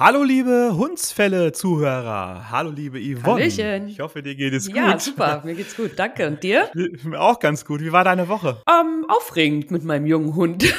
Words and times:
Hallo 0.00 0.22
liebe 0.22 0.78
Hundsfälle-Zuhörer. 0.78 2.50
Hallo 2.50 2.70
liebe 2.70 2.98
Yvonne. 2.98 3.42
Hallöchen. 3.42 3.88
Ich 3.88 4.00
hoffe, 4.00 4.22
dir 4.22 4.34
geht 4.34 4.54
es 4.54 4.68
gut. 4.68 4.76
Ja, 4.76 4.98
super. 4.98 5.42
Mir 5.44 5.54
geht's 5.54 5.76
gut. 5.76 5.90
Danke. 5.96 6.26
Und 6.26 6.42
dir? 6.42 6.70
Mir 7.04 7.20
auch 7.20 7.38
ganz 7.38 7.66
gut. 7.66 7.82
Wie 7.82 7.92
war 7.92 8.02
deine 8.02 8.26
Woche? 8.26 8.62
Ähm, 8.66 9.04
aufregend 9.08 9.70
mit 9.70 9.84
meinem 9.84 10.06
jungen 10.06 10.34
Hund. 10.34 10.64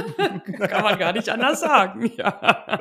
Kann 0.68 0.82
man 0.82 0.98
gar 0.98 1.12
nicht 1.12 1.28
anders 1.28 1.60
sagen, 1.60 2.10
ja. 2.16 2.78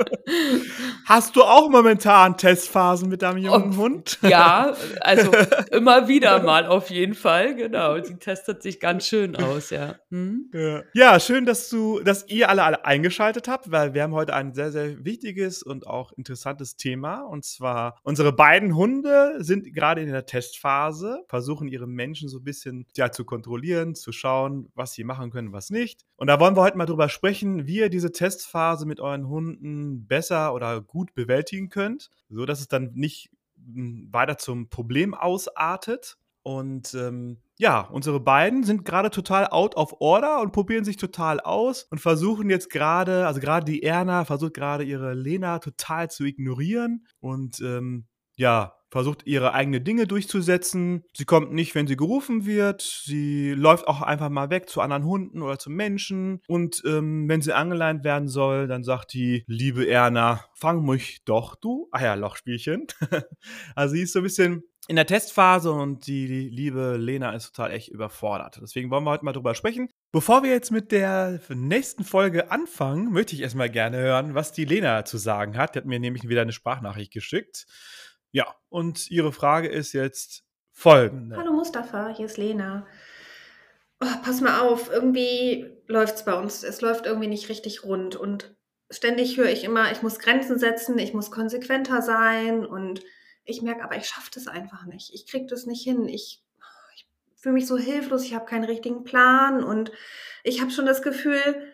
Hast 1.06 1.36
du 1.36 1.44
auch 1.44 1.70
momentan 1.70 2.38
Testphasen 2.38 3.10
mit 3.10 3.22
deinem 3.22 3.38
jungen 3.38 3.74
oh, 3.74 3.78
Hund? 3.78 4.20
Ja, 4.22 4.74
also 5.02 5.32
immer 5.72 6.08
wieder 6.08 6.42
mal 6.44 6.66
auf 6.66 6.90
jeden 6.90 7.16
Fall, 7.16 7.56
genau. 7.56 8.02
Sie 8.04 8.16
testet 8.16 8.62
sich 8.62 8.80
ganz 8.80 9.08
schön 9.08 9.36
aus, 9.36 9.70
ja. 9.70 9.96
Hm? 10.10 10.50
ja. 10.54 10.84
Ja, 10.94 11.20
schön, 11.20 11.46
dass 11.46 11.70
du, 11.70 12.00
dass 12.02 12.28
ihr 12.28 12.50
alle, 12.50 12.64
alle 12.64 12.86
eingeschaltet 12.86 13.48
habt, 13.48 13.72
weil 13.72 13.94
wir 13.94 14.04
haben 14.04 14.14
heute 14.14 14.34
ein 14.34 14.54
sehr, 14.54 14.72
sehr 14.72 15.04
wichtiges 15.04 15.64
und 15.64 15.88
auch 15.88 16.12
interessantes 16.14 16.78
Thema. 16.78 17.22
Und 17.22 17.46
zwar, 17.46 18.00
unsere 18.04 18.32
beiden 18.32 18.76
Hunde 18.76 19.36
sind 19.40 19.74
gerade 19.74 20.02
in 20.02 20.12
der 20.12 20.26
Testphase, 20.26 21.24
versuchen 21.28 21.68
ihre 21.68 21.88
Menschen 21.88 22.30
so 22.30 22.40
ein 22.40 22.44
bisschen 22.44 22.86
ja, 22.96 23.12
zu 23.12 23.26
kontrollieren, 23.26 23.96
zu 23.96 24.12
schauen, 24.12 24.72
was 24.76 24.94
sie 24.94 25.04
machen 25.04 25.32
können, 25.32 25.52
was 25.52 25.70
nicht. 25.70 26.06
Und 26.16 26.28
da 26.28 26.40
wollen 26.40 26.56
wir 26.56 26.62
heute 26.62 26.78
mal 26.78 26.86
drüber 26.86 27.09
sprechen, 27.10 27.68
wie 27.68 27.78
ihr 27.78 27.90
diese 27.90 28.12
Testphase 28.12 28.86
mit 28.86 29.00
euren 29.00 29.28
Hunden 29.28 30.08
besser 30.08 30.54
oder 30.54 30.82
gut 30.82 31.14
bewältigen 31.14 31.70
könnt, 31.70 32.10
so 32.30 32.46
dass 32.46 32.60
es 32.60 32.68
dann 32.68 32.92
nicht 32.94 33.32
hm, 33.56 34.10
weiter 34.12 34.38
zum 34.38 34.70
Problem 34.70 35.14
ausartet. 35.14 36.18
Und 36.42 36.94
ähm, 36.94 37.38
ja, 37.58 37.82
unsere 37.82 38.20
beiden 38.22 38.64
sind 38.64 38.86
gerade 38.86 39.10
total 39.10 39.48
out 39.48 39.76
of 39.76 39.96
order 40.00 40.42
und 40.42 40.54
probieren 40.54 40.86
sich 40.86 40.96
total 40.96 41.42
aus 41.42 41.84
und 41.92 42.00
versuchen 42.00 42.50
jetzt 42.50 42.70
gerade, 42.70 43.28
also 43.28 43.42
gerade 43.42 43.66
die 43.66 43.84
Erna 43.84 44.24
versucht 44.24 44.54
gerade 44.54 44.86
ihre 44.86 45.14
Lena 45.14 45.60
total 45.60 46.10
zu 46.10 46.24
ignorieren 46.24 47.06
und 47.20 47.60
ähm, 47.60 48.06
ja, 48.38 48.79
versucht 48.90 49.26
ihre 49.26 49.54
eigenen 49.54 49.84
Dinge 49.84 50.08
durchzusetzen. 50.08 51.04
Sie 51.14 51.26
kommt 51.26 51.54
nicht, 51.54 51.76
wenn 51.76 51.88
sie 51.88 51.96
gerufen 51.96 52.46
wird. 52.46 52.82
Sie 52.82 53.52
läuft 53.52 53.88
auch 53.88 54.02
einfach 54.02 54.30
mal 54.30 54.50
weg 54.50 54.70
zu 54.70 54.82
anderen 54.82 55.06
Hunden 55.06 55.42
oder 55.42 55.60
zu 55.60 55.70
Menschen. 55.70 56.42
Und 56.48 56.82
ähm, 56.86 57.28
wenn 57.30 57.42
sie 57.42 57.54
angeleint 57.54 58.04
werden 58.04 58.28
soll, 58.28 58.68
dann 58.68 58.84
sagt 58.84 59.14
die 59.14 59.44
liebe 59.48 59.88
Erna, 59.88 60.46
fang 60.54 60.84
mich 60.86 61.24
doch, 61.26 61.56
du 61.56 61.88
Eierlochspielchen. 61.92 62.88
also 63.76 63.96
sie 63.96 64.02
ist 64.02 64.14
so 64.14 64.20
ein 64.20 64.24
bisschen 64.24 64.64
in 64.90 64.96
der 64.96 65.06
Testphase 65.06 65.72
und 65.72 66.08
die 66.08 66.26
liebe 66.26 66.98
Lena 66.98 67.34
ist 67.34 67.54
total 67.54 67.72
echt 67.74 67.90
überfordert. 67.90 68.60
Deswegen 68.60 68.90
wollen 68.90 69.04
wir 69.04 69.12
heute 69.12 69.24
mal 69.24 69.34
drüber 69.34 69.54
sprechen. 69.54 69.88
Bevor 70.12 70.42
wir 70.42 70.50
jetzt 70.50 70.72
mit 70.72 70.92
der 70.92 71.40
nächsten 71.50 72.04
Folge 72.04 72.50
anfangen, 72.50 73.12
möchte 73.12 73.36
ich 73.36 73.44
erstmal 73.44 73.70
gerne 73.70 73.98
hören, 73.98 74.34
was 74.34 74.52
die 74.52 74.66
Lena 74.66 75.06
zu 75.06 75.20
sagen 75.20 75.58
hat. 75.58 75.76
Die 75.76 75.80
hat 75.80 75.86
mir 75.86 76.00
nämlich 76.00 76.28
wieder 76.28 76.42
eine 76.42 76.54
Sprachnachricht 76.54 77.14
geschickt. 77.14 77.68
Ja, 78.32 78.56
und 78.70 79.10
Ihre 79.10 79.32
Frage 79.32 79.68
ist 79.68 79.94
jetzt 79.94 80.44
folgende. 80.72 81.36
Hallo 81.36 81.52
Mustafa, 81.52 82.10
hier 82.10 82.28
ist 82.28 82.38
Lena. 82.38 82.86
Oh, 84.02 84.08
pass 84.24 84.40
mal 84.40 84.62
auf, 84.62 84.90
irgendwie 84.90 85.76
läuft 85.88 86.16
es 86.16 86.26
bei 86.26 86.34
uns. 86.34 86.64
Es 86.64 86.82
läuft 86.82 87.06
irgendwie 87.06 87.28
nicht 87.28 87.50
richtig 87.50 87.84
rund. 87.84 88.16
Und 88.16 88.56
ständig 88.92 89.38
höre 89.38 89.50
ich 89.50 89.64
immer, 89.64 89.92
ich 89.92 90.04
muss 90.04 90.20
Grenzen 90.20 90.60
setzen, 90.60 90.98
ich 91.00 91.14
muss 91.14 91.32
konsequenter 91.32 92.02
sein. 92.02 92.66
Und 92.66 93.02
ich 93.46 93.62
merke 93.62 93.84
aber, 93.84 93.98
ich 93.98 94.08
schaffe 94.08 94.30
das 94.34 94.48
einfach 94.48 94.86
nicht. 94.86 95.12
Ich 95.14 95.26
kriege 95.26 95.48
das 95.48 95.66
nicht 95.66 95.84
hin. 95.84 96.08
Ich, 96.08 96.44
ich 96.96 97.08
fühle 97.36 97.54
mich 97.54 97.68
so 97.68 97.78
hilflos, 97.78 98.24
ich 98.24 98.36
habe 98.36 98.46
keinen 98.46 98.64
richtigen 98.64 99.04
Plan. 99.04 99.64
Und 99.64 99.92
ich 100.44 100.62
habe 100.62 100.72
schon 100.72 100.86
das 100.86 101.02
Gefühl, 101.02 101.74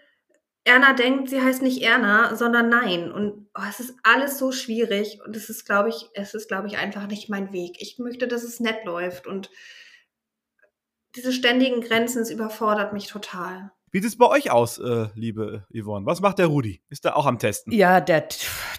Erna 0.65 0.93
denkt, 0.93 1.29
sie 1.29 1.41
heißt 1.41 1.61
nicht 1.61 1.83
Erna, 1.83 2.35
sondern 2.35 2.69
Nein. 2.69 3.11
Und 3.11 3.47
oh, 3.55 3.61
es 3.69 3.79
ist 3.79 3.95
alles 4.03 4.39
so 4.39 4.51
schwierig 4.51 5.19
und 5.25 5.35
es 5.35 5.49
ist, 5.49 5.65
glaube 5.65 5.89
ich, 5.89 6.09
es 6.13 6.33
ist, 6.33 6.47
glaube 6.47 6.67
ich, 6.67 6.77
einfach 6.77 7.07
nicht 7.07 7.29
mein 7.29 7.53
Weg. 7.53 7.77
Ich 7.79 7.99
möchte, 7.99 8.27
dass 8.27 8.43
es 8.43 8.59
nett 8.59 8.83
läuft 8.83 9.27
und 9.27 9.49
diese 11.15 11.31
ständigen 11.31 11.81
Grenzen, 11.81 12.21
es 12.21 12.31
überfordert 12.31 12.93
mich 12.93 13.07
total. 13.07 13.71
Wie 13.91 13.99
sieht 13.99 14.09
es 14.09 14.17
bei 14.17 14.27
euch 14.27 14.51
aus, 14.51 14.77
äh, 14.79 15.07
liebe 15.15 15.65
Yvonne? 15.71 16.05
Was 16.05 16.19
macht 16.19 16.39
der 16.39 16.47
Rudi? 16.47 16.81
Ist 16.89 17.05
er 17.05 17.15
auch 17.15 17.25
am 17.25 17.39
Testen? 17.39 17.71
Ja, 17.71 18.01
der, 18.01 18.27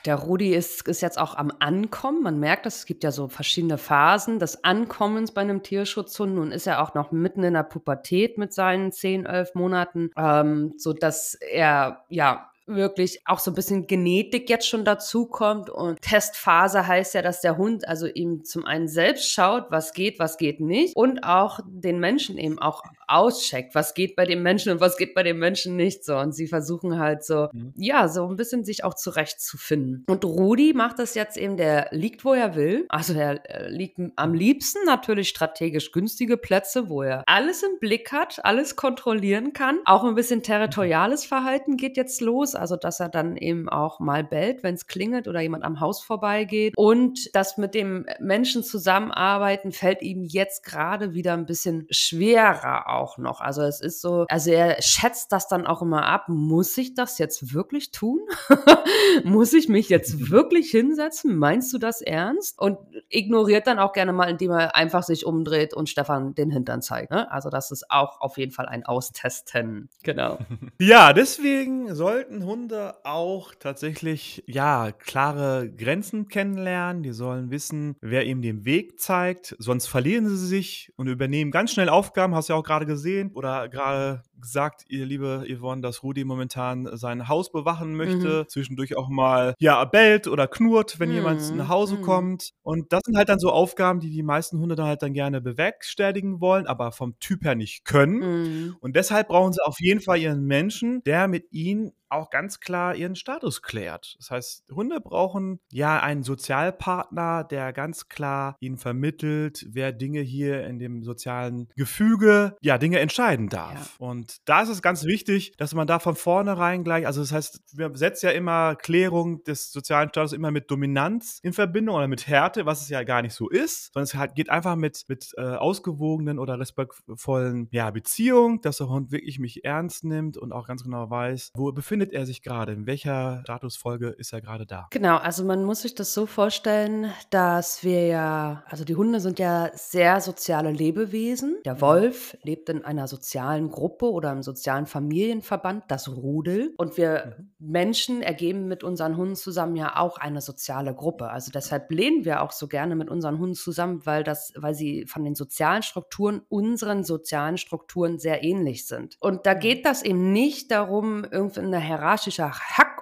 der 0.07 0.17
Rudi 0.17 0.55
ist, 0.55 0.87
ist 0.89 1.01
jetzt 1.01 1.19
auch 1.19 1.35
am 1.35 1.53
Ankommen. 1.59 2.23
Man 2.23 2.39
merkt 2.39 2.67
das, 2.67 2.77
es 2.77 2.87
gibt 2.87 3.05
ja 3.05 3.11
so 3.11 3.29
verschiedene 3.29 3.79
Phasen 3.79 4.39
des 4.39 4.65
Ankommens 4.65 5.33
bei 5.33 5.41
einem 5.41 5.63
Tierschutzhund. 5.63 6.35
Nun 6.35 6.53
ist 6.53 6.67
er 6.67 6.83
auch 6.83 6.95
noch 6.95 7.13
mitten 7.13 7.43
in 7.43 7.55
der 7.55 7.65
Pubertät 7.65 8.39
mit 8.39 8.53
seinen 8.53 8.93
10, 8.93 9.27
11 9.27 9.55
Monaten, 9.55 10.11
ähm, 10.17 10.75
sodass 10.77 11.35
er 11.35 12.05
ja 12.09 12.51
wirklich 12.67 13.21
auch 13.25 13.39
so 13.39 13.51
ein 13.51 13.55
bisschen 13.55 13.87
Genetik 13.87 14.51
jetzt 14.51 14.69
schon 14.69 14.85
dazukommt. 14.85 15.71
Und 15.71 16.01
Testphase 16.03 16.87
heißt 16.87 17.15
ja, 17.15 17.23
dass 17.23 17.41
der 17.41 17.57
Hund 17.57 17.87
also 17.89 18.07
ihm 18.07 18.45
zum 18.45 18.65
einen 18.65 18.89
selbst 18.89 19.31
schaut, 19.31 19.67
was 19.71 19.93
geht, 19.93 20.19
was 20.19 20.37
geht 20.37 20.61
nicht 20.61 20.97
und 20.97 21.25
auch 21.25 21.61
den 21.67 22.01
Menschen 22.01 22.39
eben 22.39 22.59
auch 22.59 22.83
auscheckt, 23.09 23.75
was 23.75 23.95
geht 23.95 24.17
bei 24.17 24.25
dem 24.25 24.43
Menschen 24.43 24.73
und 24.73 24.81
was 24.81 24.97
geht 24.97 25.15
bei 25.15 25.23
dem 25.23 25.39
Menschen 25.39 25.77
nicht 25.77 26.05
so. 26.05 26.17
Und 26.17 26.35
sie 26.35 26.49
versuchen 26.49 26.99
halt 26.99 27.25
so, 27.25 27.49
mhm. 27.53 27.73
ja, 27.77 28.09
so 28.09 28.27
ein 28.27 28.37
bisschen 28.37 28.65
sich 28.65 28.85
auch 28.85 28.95
zurechtzufinden. 28.95 30.05
Und 30.09 30.25
Rudi 30.25 30.73
macht 30.75 30.99
das 30.99 31.15
jetzt 31.15 31.37
eben, 31.37 31.57
der 31.57 31.89
liegt, 31.93 32.25
wo 32.25 32.33
er 32.33 32.57
will. 32.57 32.87
Also 32.89 33.15
er 33.15 33.41
liegt 33.69 33.99
am 34.17 34.35
liebsten 34.35 34.79
natürlich 34.85 35.29
strategisch 35.29 35.93
günstige 35.93 36.37
Plätze, 36.37 36.89
wo 36.89 37.03
er 37.03 37.23
alles 37.27 37.63
im 37.63 37.79
Blick 37.79 38.13
hat, 38.13 38.45
alles 38.45 38.77
kontrollieren 38.77 39.53
kann. 39.53 39.79
Auch 39.85 40.05
ein 40.05 40.15
bisschen 40.15 40.43
territoriales 40.43 41.25
Verhalten 41.25 41.77
geht 41.77 41.97
jetzt 41.97 42.21
los 42.21 42.56
also 42.57 42.77
dass 42.77 43.01
er 43.01 43.09
dann 43.09 43.37
eben 43.37 43.69
auch 43.69 44.01
mal 44.01 44.25
bellt, 44.25 44.63
wenn 44.63 44.75
es 44.75 44.87
klingelt 44.87 45.29
oder 45.29 45.41
jemand 45.41 45.65
am 45.65 45.81
Haus 45.81 46.03
vorbeigeht. 46.03 46.75
Und 46.77 47.35
das 47.35 47.59
mit 47.59 47.75
dem 47.75 48.07
Menschen 48.21 48.63
zusammenarbeiten 48.63 49.73
fällt 49.73 50.03
ihm 50.03 50.25
jetzt 50.25 50.65
gerade 50.65 51.15
wieder 51.15 51.35
ein 51.35 51.47
bisschen 51.47 51.87
schwerer 51.91 52.89
auch 52.89 53.19
noch. 53.19 53.41
Also 53.41 53.63
es 53.63 53.81
ist 53.81 54.01
so, 54.01 54.27
also 54.29 54.51
er 54.51 54.81
schätzt 54.83 55.33
das 55.33 55.49
dann 55.49 55.67
auch 55.67 55.83
immer 55.83 56.07
ab. 56.07 56.29
Muss 56.29 56.77
ich 56.79 56.95
das 56.95 57.19
jetzt 57.19 57.55
wirklich 57.55 57.91
tun? 57.91 58.21
Muss 59.25 59.53
ich 59.53 59.69
mich 59.69 59.89
jetzt 59.89 60.31
wirklich 60.31 60.71
hinsetzen? 60.71 61.37
Meinst 61.37 61.73
du 61.73 61.79
das 61.79 62.01
ernst? 62.01 62.59
Und 62.59 62.79
ignoriert 63.09 63.67
dann 63.67 63.79
auch 63.79 63.93
gerne 63.93 64.13
mal, 64.13 64.29
indem 64.29 64.51
er 64.51 64.75
einfach 64.75 65.03
sich 65.03 65.27
umdreht 65.27 65.75
und 65.75 65.89
Stefan 65.89 66.35
den 66.35 66.51
Hintern 66.51 66.83
zeigt. 66.83 67.11
Ne? 67.11 67.31
Also 67.31 67.51
das 67.51 67.71
ist 67.71 67.91
auch 67.91 68.21
auf 68.21 68.39
jeden 68.39 68.53
Fall 68.53 68.67
ein 68.67 68.85
Austesten. 68.85 69.89
Genau. 70.03 70.39
Ja, 70.79 71.13
deswegen 71.13 71.95
sollten 71.95 72.46
Hunde 72.47 72.95
auch 73.05 73.55
tatsächlich, 73.55 74.43
ja, 74.47 74.93
klare 74.93 75.71
Grenzen 75.71 76.29
kennenlernen. 76.29 77.03
Die 77.03 77.13
sollen 77.13 77.51
wissen, 77.51 77.97
wer 78.01 78.25
ihm 78.25 78.41
den 78.41 78.65
Weg 78.65 78.99
zeigt. 78.99 79.55
Sonst 79.59 79.87
verlieren 79.87 80.29
sie 80.29 80.37
sich 80.37 80.93
und 80.97 81.09
übernehmen 81.09 81.51
ganz 81.51 81.73
schnell 81.73 81.89
Aufgaben. 81.89 82.35
Hast 82.35 82.49
du 82.49 82.55
ja 82.55 82.59
auch 82.59 82.65
gerade 82.65 82.87
gesehen 82.87 83.33
oder 83.35 83.69
gerade 83.69 84.23
gesagt, 84.41 84.85
ihr 84.89 85.07
liebe 85.07 85.45
Yvonne, 85.49 85.83
dass 85.83 86.03
Rudi 86.03 86.25
momentan 86.25 86.89
sein 86.97 87.29
Haus 87.29 87.51
bewachen 87.51 87.95
möchte. 87.95 88.43
Mhm. 88.43 88.49
Zwischendurch 88.49 88.97
auch 88.97 89.09
mal, 89.09 89.55
ja, 89.59 89.85
bellt 89.85 90.29
oder 90.29 90.47
knurrt, 90.47 91.01
wenn 91.01 91.09
mhm. 91.09 91.15
jemand 91.17 91.57
nach 91.57 91.69
Hause 91.69 91.97
mhm. 91.97 92.03
kommt. 92.03 92.53
Und 92.63 92.93
das 92.93 93.03
sind 93.05 93.17
halt 93.17 93.29
dann 93.29 93.39
so 93.39 93.51
Aufgaben, 93.51 94.01
die 94.01 94.11
die 94.11 94.23
meisten 94.23 94.59
Hunde 94.59 94.77
dann 94.77 94.87
halt 94.87 95.03
dann 95.03 95.13
gerne 95.13 95.41
bewerkstelligen 95.41 96.41
wollen, 96.41 96.67
aber 96.67 96.93
vom 96.93 97.19
Typ 97.19 97.45
her 97.45 97.55
nicht 97.55 97.85
können. 97.85 98.19
Mhm. 98.19 98.77
Und 98.81 98.97
deshalb 98.97 99.29
brauchen 99.29 99.53
sie 99.53 99.65
auf 99.65 99.81
jeden 99.81 100.01
Fall 100.01 100.19
ihren 100.19 100.45
Menschen, 100.45 101.03
der 101.05 101.29
mit 101.29 101.53
ihnen 101.53 101.93
auch 102.09 102.31
ganz 102.31 102.61
klar 102.61 102.95
ihren 102.95 103.17
Status 103.17 103.63
klärt. 103.63 104.17
Das 104.19 104.31
heißt, 104.31 104.65
Hunde 104.71 105.01
brauchen 105.01 105.61
ja 105.71 106.01
einen 106.01 106.23
Sozialpartner, 106.23 107.45
der 107.45 107.73
ganz 107.73 108.09
klar 108.09 108.57
ihnen 108.61 108.77
vermittelt, 108.77 109.67
wer 109.71 109.93
Dinge 109.93 110.21
hier 110.21 110.65
in 110.67 110.79
dem 110.79 111.03
sozialen 111.03 111.69
Gefüge, 111.77 112.57
ja, 112.61 112.79
Dinge 112.79 113.01
entscheiden 113.01 113.49
darf. 113.49 113.97
Ja. 113.99 114.07
Und 114.07 114.37
da 114.45 114.63
ist 114.63 114.69
es 114.69 114.83
ganz 114.83 115.05
wichtig, 115.05 115.53
dass 115.57 115.75
man 115.75 115.87
da 115.87 115.99
von 115.99 116.17
vornherein 116.17 116.85
gleich, 116.85 117.07
also 117.07 117.21
das 117.21 117.33
heißt, 117.33 117.61
wir 117.73 117.91
setzen 117.95 118.27
ja 118.27 118.33
immer 118.33 118.77
Klärung 118.77 119.43
des 119.45 119.73
sozialen 119.73 120.09
Status 120.09 120.33
immer 120.33 120.51
mit 120.51 120.71
Dominanz 120.71 121.41
in 121.43 121.53
Verbindung 121.53 121.97
oder 121.97 122.09
mit 122.09 122.27
Härte, 122.27 122.67
was 122.67 122.83
es 122.83 122.89
ja 122.89 123.03
gar 123.03 123.23
nicht 123.23 123.35
so 123.35 123.49
ist, 123.49 123.93
sondern 123.93 124.05
es 124.05 124.15
halt 124.15 124.35
geht 124.35 124.51
einfach 124.51 124.77
mit, 124.77 125.05
mit 125.09 125.33
äh, 125.37 125.43
ausgewogenen 125.43 126.39
oder 126.39 126.59
respektvollen 126.59 127.69
ja, 127.71 127.91
Beziehungen, 127.91 128.61
dass 128.61 128.79
der 128.79 128.89
Hund 128.89 129.11
wirklich 129.11 129.39
mich 129.39 129.65
ernst 129.65 130.05
nimmt 130.05 130.37
und 130.37 130.53
auch 130.53 130.67
ganz 130.67 130.83
genau 130.83 131.11
weiß, 131.11 131.53
wo 131.55 131.69
er 131.69 131.75
befindet 131.75 131.96
befindet 131.97 132.13
er 132.13 132.27
sich 132.27 132.43
gerade? 132.43 132.73
In 132.73 132.87
welcher 132.87 133.41
Statusfolge 133.45 134.09
ist 134.09 134.33
er 134.33 134.41
gerade 134.41 134.67
da? 134.67 134.87
Genau, 134.91 135.17
also 135.17 135.45
man 135.45 135.65
muss 135.65 135.83
sich 135.83 135.95
das 135.95 136.13
so 136.13 136.27
vorstellen, 136.27 137.11
dass 137.31 137.83
wir 137.85 138.07
ja, 138.07 138.65
also 138.67 138.85
die 138.85 138.97
Hunde 138.97 139.21
sind 139.21 139.39
ja 139.39 139.71
sehr 139.75 140.21
soziale 140.21 140.71
Lebewesen. 140.71 141.57
Der 141.65 141.81
Wolf 141.81 142.37
lebt 142.43 142.69
in 142.69 142.85
einer 142.85 143.09
sozialen 143.09 143.71
Gruppe 143.71 144.11
oder 144.11 144.33
im 144.33 144.43
sozialen 144.43 144.87
Familienverband, 144.87 145.85
das 145.89 146.09
Rudel. 146.09 146.75
Und 146.77 146.97
wir 146.97 147.37
Mhm. 147.39 147.51
Menschen 147.59 148.23
ergeben 148.23 148.69
mit 148.69 148.85
unseren 148.85 149.17
Hunden 149.17 149.37
zusammen 149.37 149.77
ja 149.77 149.97
auch 149.97 150.19
eine 150.19 150.41
soziale 150.41 150.95
Gruppe. 150.95 151.31
Also 151.31 151.51
deshalb 151.51 151.91
lehnen 151.91 152.25
wir 152.25 152.43
auch 152.43 152.53
so 152.53 152.69
gerne 152.69 152.95
mit 152.95 153.11
unseren 153.11 153.39
Hunden 153.39 153.55
zusammen, 153.55 154.05
weil 154.05 154.23
das, 154.23 154.53
weil 154.57 154.75
sie 154.75 155.07
von 155.07 155.25
den 155.25 155.35
sozialen 155.35 155.83
Strukturen 155.83 156.43
unseren 156.49 157.05
sozialen 157.05 157.57
Strukturen 157.57 158.19
sehr 158.19 158.43
ähnlich 158.45 158.87
sind. 158.87 159.17
Und 159.21 159.47
da 159.47 159.55
geht 159.55 159.87
das 159.87 160.03
eben 160.03 160.33
nicht 160.33 160.71
darum, 160.71 161.25
irgendwie 161.31 161.61
eine 161.61 161.79
hierarchische 161.87 162.51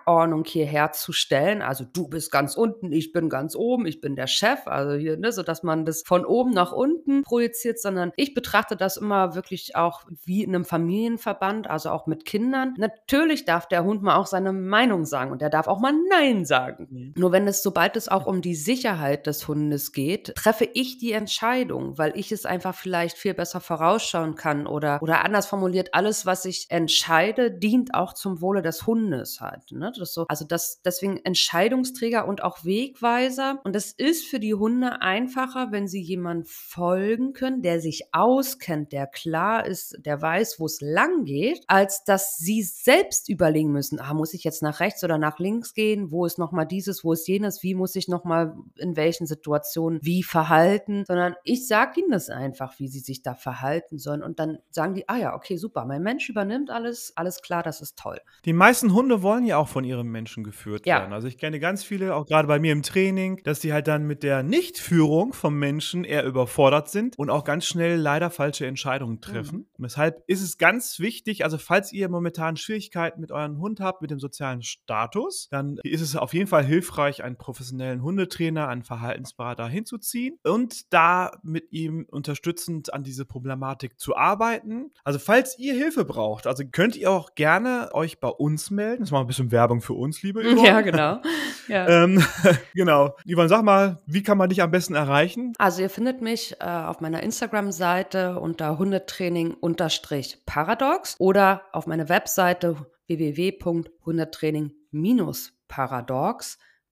Hackordnung 0.05 0.45
hier 0.45 0.67
herzustellen. 0.67 1.63
Also 1.63 1.85
du 1.85 2.09
bist 2.09 2.31
ganz 2.31 2.57
unten, 2.57 2.93
ich 2.93 3.13
bin 3.13 3.29
ganz 3.29 3.57
oben, 3.57 3.87
ich 3.87 4.01
bin 4.01 4.17
der 4.17 4.27
Chef. 4.27 4.67
Also 4.67 4.97
hier, 4.97 5.17
ne, 5.17 5.33
so 5.33 5.43
dass 5.43 5.63
man 5.63 5.85
das 5.85 6.03
von 6.07 6.25
oben 6.25 6.51
nach 6.51 6.73
unten 6.73 7.23
projiziert, 7.23 7.81
sondern 7.81 8.13
ich 8.17 8.35
betrachte 8.35 8.77
das 8.77 8.97
immer 8.97 9.35
wirklich 9.35 9.77
auch 9.77 10.03
wie 10.25 10.43
in 10.43 10.55
einem 10.55 10.65
Familienverband, 10.65 11.69
also 11.69 11.91
auch 11.91 12.07
mit 12.07 12.25
Kindern. 12.25 12.75
Natürlich 12.79 13.45
darf 13.45 13.67
der 13.67 13.85
Hund 13.85 14.03
mal 14.03 14.17
auch 14.17 14.27
seine 14.27 14.53
Meinung 14.53 15.05
sagen 15.05 15.33
und 15.33 15.41
der 15.41 15.51
darf 15.51 15.69
auch 15.69 15.81
mal 15.81 15.93
Nein 16.11 16.45
sagen. 16.45 16.89
Mhm. 16.91 17.15
Nur 17.17 17.33
wenn 17.33 17.47
es, 17.49 17.63
sobald 17.63 17.97
es 17.97 18.09
auch 18.09 18.27
um 18.27 18.43
die 18.43 18.55
Sicherheit 18.55 19.27
des 19.27 19.47
Hundes 19.49 19.93
geht, 19.93 20.35
treffe 20.35 20.69
ich 20.73 20.99
die 20.99 21.13
Entscheidung, 21.13 21.99
weil 21.99 22.17
ich 22.17 22.33
es 22.33 22.47
einfach 22.47 22.75
vielleicht 22.75 23.17
viel 23.17 23.35
besser 23.35 23.61
vorausschauen 23.61 24.35
kann 24.35 24.67
oder, 24.67 25.03
oder 25.03 25.25
anders 25.25 25.47
formuliert, 25.47 25.95
alles, 25.95 26.27
was 26.27 26.45
ich 26.45 26.67
entscheide, 26.71 27.51
dient 27.51 27.95
auch 27.95 28.13
zum 28.13 28.41
Wohle 28.41 28.63
des 28.63 28.87
Hundes 28.87 29.41
halt. 29.41 29.73
Ne? 29.73 29.94
Das 30.01 30.15
so, 30.15 30.27
also 30.29 30.45
das, 30.45 30.81
deswegen 30.85 31.19
Entscheidungsträger 31.19 32.27
und 32.27 32.43
auch 32.43 32.65
Wegweiser. 32.65 33.61
Und 33.65 33.77
es 33.77 33.93
ist 33.93 34.27
für 34.27 34.41
die 34.41 34.55
Hunde 34.55 35.01
einfacher, 35.03 35.69
wenn 35.71 35.89
sie 35.89 36.01
jemand 36.01 36.49
folgen 36.49 37.33
können, 37.33 37.63
der 37.63 37.81
sich 37.81 38.09
auskennt, 38.13 38.93
der 38.93 39.07
klar 39.07 39.67
ist, 39.67 39.97
der 40.05 40.21
weiß, 40.21 40.61
wo 40.61 40.67
es 40.67 40.81
lang 40.81 41.25
geht, 41.25 41.65
als 41.67 42.05
dass 42.05 42.37
sie 42.37 42.63
selbst 42.63 43.29
überlegen 43.29 43.73
müssen, 43.73 44.01
ah, 44.01 44.15
muss 44.15 44.35
ich 44.35 44.45
jetzt 44.45 44.63
nach 44.63 44.81
rechts 44.81 45.05
oder 45.05 45.19
nach 45.19 45.39
links 45.39 45.75
gehen? 45.75 46.11
Wo 46.11 46.25
ist 46.25 46.39
nochmal 46.39 46.67
dieses, 46.67 47.05
wo 47.05 47.13
ist 47.13 47.27
jenes? 47.29 47.63
Wie 47.63 47.75
muss 47.75 47.97
ich 47.97 48.09
nochmal 48.09 48.57
in 48.77 48.97
welchen 48.97 49.27
Situationen 49.27 50.01
wie 50.03 50.23
verhalten? 50.23 51.05
Sondern 51.07 51.35
ich 51.45 51.67
sage 51.67 52.01
ihnen 52.01 52.11
das 52.11 52.31
einfach, 52.31 52.79
wie 52.79 52.89
sie 52.89 53.01
sich 53.01 53.23
da 53.23 53.35
verhalten 53.35 53.99
sollen. 53.99 54.23
Und 54.23 54.39
dann 54.39 54.59
sagen 54.71 54.95
die, 54.95 55.09
ah 55.09 55.17
ja, 55.17 55.35
okay, 55.35 55.57
super, 55.57 55.85
mein 55.85 56.03
Mensch 56.03 56.29
übernimmt 56.29 56.71
alles, 56.71 57.13
alles 57.17 57.43
klar, 57.43 57.63
das 57.63 57.81
ist 57.81 57.99
toll. 57.99 58.21
Die 58.45 58.53
meisten 58.53 58.93
Hunde 58.93 59.23
wollen 59.23 59.45
ja 59.45 59.59
auch 59.59 59.69
von 59.69 59.84
ihrem 59.85 60.09
Menschen 60.11 60.43
geführt 60.45 60.87
Ja. 60.87 61.01
werden. 61.01 61.13
Also 61.13 61.29
ich 61.29 61.39
kenne 61.39 61.61
ganz 61.61 61.85
viele, 61.85 62.15
auch 62.15 62.27
gerade 62.27 62.49
bei 62.49 62.59
mir 62.59 62.73
im 62.73 62.83
Training, 62.83 63.41
dass 63.45 63.61
die 63.61 63.73
halt 63.73 63.87
dann 63.87 64.07
mit 64.07 64.23
der 64.23 64.43
Nichtführung 64.43 65.33
vom 65.33 65.59
Menschen 65.59 66.05
eher 66.05 66.25
überfordert 66.25 66.89
sind 66.89 67.19
und 67.19 67.31
auch 67.31 67.45
ganz 67.45 67.67
schnell 67.67 67.97
leider 67.99 68.31
falsche 68.31 68.67
Entscheidungen 68.67 69.21
treffen. 69.21 69.69
Und 69.77 69.85
deshalb 69.85 70.23
ist 70.27 70.43
es 70.43 70.59
ganz 70.59 70.99
wichtig, 70.99 71.45
also 71.45 71.59
falls 71.59 71.93
ihr 71.93 72.09
momentan 72.09 72.57
Schwierigkeiten 72.57 73.21
mit 73.21 73.31
eurem 73.33 73.59
Hund 73.59 73.81
habt, 73.81 74.03
mit 74.03 74.11
dem 74.11 74.19
sozialen 74.19 74.63
Status, 74.63 75.49
dann 75.51 75.79
ist 75.83 76.01
es 76.01 76.17
auf 76.17 76.33
jeden 76.35 76.47
Fall 76.47 76.65
hilfreich, 76.65 77.23
einen 77.23 77.37
professionellen 77.37 78.03
Hundetrainer, 78.03 78.69
einen 78.69 78.83
Verhaltensberater 78.83 79.69
hinzuziehen 79.69 80.39
und 80.43 80.93
da 80.93 81.33
mit 81.43 81.73
ihm 81.73 82.07
unterstützend 82.11 82.93
an 82.95 83.03
diese 83.03 83.25
Problematik 83.25 83.99
zu 83.99 84.17
arbeiten. 84.17 84.91
Also 85.05 85.19
falls 85.19 85.59
ihr 85.59 85.75
Hilfe 85.75 86.05
braucht, 86.05 86.47
also 86.47 86.65
könnt 86.71 86.97
ihr 86.97 87.11
auch 87.11 87.35
gerne 87.35 87.91
euch 87.93 88.21
bei 88.21 88.29
uns 88.29 88.71
melden. 88.71 89.01
Das 89.03 89.11
mal 89.11 89.21
ein 89.21 89.27
bisschen 89.27 89.51
Werbung 89.53 89.74
für 89.81 89.95
uns, 89.95 90.23
liebe 90.23 90.41
Yvonne. 90.45 90.67
Ja, 90.67 90.81
genau. 90.81 91.21
Ja. 91.69 91.89
Ähm, 91.89 92.25
genau. 92.75 93.17
Yvonne, 93.27 93.49
sag 93.49 93.63
mal, 93.63 94.03
wie 94.07 94.23
kann 94.23 94.39
man 94.39 94.49
dich 94.49 94.63
am 94.63 94.71
besten 94.71 94.95
erreichen? 94.95 95.55
Also 95.59 95.83
ihr 95.83 95.91
findet 95.91 96.21
mich 96.21 96.55
äh, 96.61 96.65
auf 96.65 97.01
meiner 97.01 97.21
Instagram-Seite 97.23 98.39
unter 98.39 98.79
Hundetraining-Paradox 98.79 101.17
oder 101.19 101.63
auf 101.73 101.87
meiner 101.87 102.09
Webseite 102.09 102.77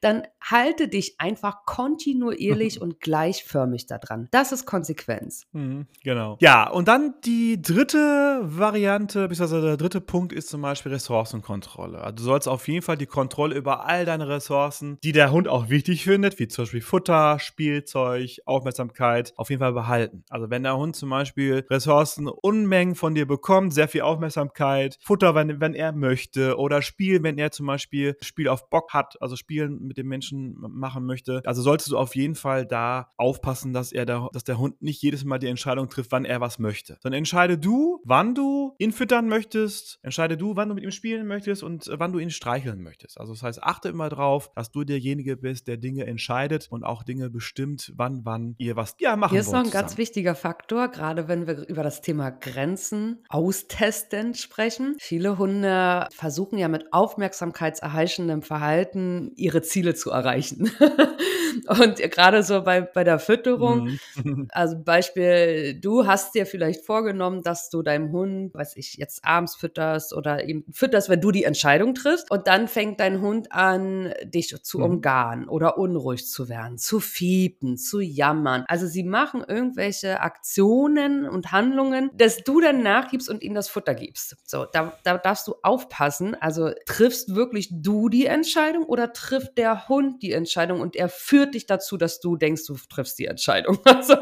dann 0.00 0.22
halte 0.40 0.88
dich 0.88 1.20
einfach 1.20 1.64
kontinuierlich 1.66 2.80
und 2.80 3.00
gleichförmig 3.00 3.86
daran. 3.86 4.28
Das 4.30 4.52
ist 4.52 4.66
Konsequenz. 4.66 5.46
Mhm, 5.52 5.86
genau. 6.02 6.36
Ja, 6.40 6.68
und 6.68 6.88
dann 6.88 7.14
die 7.24 7.60
dritte 7.60 8.40
Variante, 8.42 9.28
beziehungsweise 9.28 9.62
der 9.62 9.76
dritte 9.76 10.00
Punkt 10.00 10.32
ist 10.32 10.48
zum 10.48 10.62
Beispiel 10.62 10.92
Ressourcenkontrolle. 10.92 12.00
Also 12.00 12.16
du 12.16 12.22
sollst 12.22 12.48
auf 12.48 12.66
jeden 12.68 12.82
Fall 12.82 12.96
die 12.96 13.06
Kontrolle 13.06 13.54
über 13.54 13.86
all 13.86 14.04
deine 14.04 14.28
Ressourcen, 14.28 14.98
die 15.02 15.12
der 15.12 15.30
Hund 15.30 15.48
auch 15.48 15.68
wichtig 15.68 16.04
findet, 16.04 16.38
wie 16.38 16.48
zum 16.48 16.64
Beispiel 16.64 16.80
Futter, 16.80 17.38
Spielzeug, 17.38 18.38
Aufmerksamkeit, 18.46 19.32
auf 19.36 19.50
jeden 19.50 19.60
Fall 19.60 19.72
behalten. 19.72 20.24
Also 20.30 20.50
wenn 20.50 20.62
der 20.62 20.76
Hund 20.76 20.96
zum 20.96 21.10
Beispiel 21.10 21.66
Ressourcen 21.68 22.28
Unmengen 22.28 22.94
von 22.94 23.14
dir 23.14 23.26
bekommt, 23.26 23.74
sehr 23.74 23.88
viel 23.88 24.02
Aufmerksamkeit, 24.02 24.98
Futter, 25.02 25.34
wenn, 25.34 25.60
wenn 25.60 25.74
er 25.74 25.92
möchte, 25.92 26.56
oder 26.56 26.82
Spiel, 26.82 27.22
wenn 27.22 27.38
er 27.38 27.50
zum 27.50 27.66
Beispiel 27.66 28.16
Spiel 28.20 28.48
auf 28.48 28.70
Bock 28.70 28.92
hat, 28.92 29.20
also 29.20 29.36
Spielen 29.36 29.89
mit 29.90 29.98
dem 29.98 30.06
Menschen 30.06 30.54
machen 30.56 31.04
möchte. 31.04 31.42
Also 31.44 31.62
solltest 31.62 31.90
du 31.90 31.98
auf 31.98 32.14
jeden 32.14 32.36
Fall 32.36 32.64
da 32.64 33.10
aufpassen, 33.16 33.72
dass 33.72 33.90
er 33.90 34.06
da, 34.06 34.28
dass 34.32 34.44
der 34.44 34.56
Hund 34.56 34.80
nicht 34.80 35.02
jedes 35.02 35.24
Mal 35.24 35.40
die 35.40 35.48
Entscheidung 35.48 35.88
trifft, 35.88 36.12
wann 36.12 36.24
er 36.24 36.40
was 36.40 36.60
möchte. 36.60 36.96
Sondern 37.02 37.18
entscheide 37.18 37.58
du, 37.58 38.00
wann 38.04 38.36
du 38.36 38.76
ihn 38.78 38.92
füttern 38.92 39.26
möchtest, 39.26 39.98
entscheide 40.02 40.36
du, 40.36 40.54
wann 40.54 40.68
du 40.68 40.76
mit 40.76 40.84
ihm 40.84 40.92
spielen 40.92 41.26
möchtest 41.26 41.64
und 41.64 41.90
wann 41.92 42.12
du 42.12 42.20
ihn 42.20 42.30
streicheln 42.30 42.80
möchtest. 42.82 43.18
Also 43.18 43.32
das 43.32 43.42
heißt, 43.42 43.64
achte 43.64 43.88
immer 43.88 44.08
drauf, 44.08 44.52
dass 44.54 44.70
du 44.70 44.84
derjenige 44.84 45.36
bist, 45.36 45.66
der 45.66 45.76
Dinge 45.76 46.06
entscheidet 46.06 46.68
und 46.70 46.84
auch 46.84 47.02
Dinge 47.02 47.28
bestimmt, 47.28 47.92
wann, 47.96 48.24
wann 48.24 48.54
ihr 48.58 48.76
was 48.76 48.94
ja, 49.00 49.16
machen 49.16 49.32
Hier 49.32 49.40
ist 49.40 49.50
noch 49.50 49.58
ein 49.58 49.64
zusammen. 49.64 49.82
ganz 49.82 49.98
wichtiger 49.98 50.36
Faktor, 50.36 50.86
gerade 50.86 51.26
wenn 51.26 51.48
wir 51.48 51.66
über 51.66 51.82
das 51.82 52.00
Thema 52.00 52.30
Grenzen 52.30 53.24
austesten 53.28 54.34
sprechen. 54.34 54.94
Viele 55.00 55.36
Hunde 55.36 56.06
versuchen 56.12 56.58
ja 56.58 56.68
mit 56.68 56.92
aufmerksamkeitserheischendem 56.92 58.42
Verhalten 58.42 59.32
ihre 59.34 59.62
Ziele 59.62 59.79
zu 59.94 60.10
erreichen. 60.10 60.70
Und 61.68 61.96
gerade 61.96 62.42
so 62.42 62.62
bei, 62.62 62.80
bei 62.80 63.04
der 63.04 63.18
Fütterung, 63.18 63.82
Mhm. 63.82 64.00
also 64.50 64.76
Beispiel, 64.82 65.74
du 65.80 66.06
hast 66.06 66.34
dir 66.34 66.46
vielleicht 66.46 66.84
vorgenommen, 66.84 67.42
dass 67.42 67.70
du 67.70 67.82
deinem 67.82 68.12
Hund, 68.12 68.54
weiß 68.54 68.76
ich, 68.76 68.94
jetzt 68.94 69.24
abends 69.24 69.56
fütterst 69.56 70.14
oder 70.14 70.44
ihm 70.44 70.64
fütterst, 70.72 71.08
wenn 71.08 71.20
du 71.20 71.30
die 71.30 71.44
Entscheidung 71.44 71.94
triffst. 71.94 72.30
Und 72.30 72.46
dann 72.46 72.68
fängt 72.68 73.00
dein 73.00 73.20
Hund 73.20 73.52
an, 73.52 74.12
dich 74.24 74.54
zu 74.62 74.78
Mhm. 74.78 74.84
umgarnen 74.84 75.48
oder 75.48 75.78
unruhig 75.78 76.26
zu 76.28 76.48
werden, 76.48 76.78
zu 76.78 77.00
fiepen, 77.00 77.76
zu 77.76 78.00
jammern. 78.00 78.64
Also 78.68 78.86
sie 78.86 79.04
machen 79.04 79.44
irgendwelche 79.46 80.20
Aktionen 80.20 81.26
und 81.28 81.52
Handlungen, 81.52 82.10
dass 82.14 82.38
du 82.42 82.60
dann 82.60 82.82
nachgibst 82.82 83.28
und 83.28 83.42
ihnen 83.42 83.54
das 83.54 83.68
Futter 83.68 83.94
gibst. 83.94 84.36
So, 84.44 84.66
da, 84.72 84.98
da 85.04 85.18
darfst 85.18 85.46
du 85.46 85.54
aufpassen. 85.62 86.34
Also 86.40 86.70
triffst 86.86 87.34
wirklich 87.34 87.68
du 87.70 88.08
die 88.08 88.26
Entscheidung 88.26 88.84
oder 88.84 89.12
trifft 89.12 89.58
der 89.58 89.69
Hund 89.88 90.22
die 90.22 90.32
Entscheidung 90.32 90.80
und 90.80 90.96
er 90.96 91.08
führt 91.08 91.54
dich 91.54 91.66
dazu, 91.66 91.96
dass 91.96 92.20
du 92.20 92.36
denkst, 92.36 92.66
du 92.66 92.76
triffst 92.88 93.18
die 93.18 93.26
Entscheidung. 93.26 93.78
Also 93.86 94.14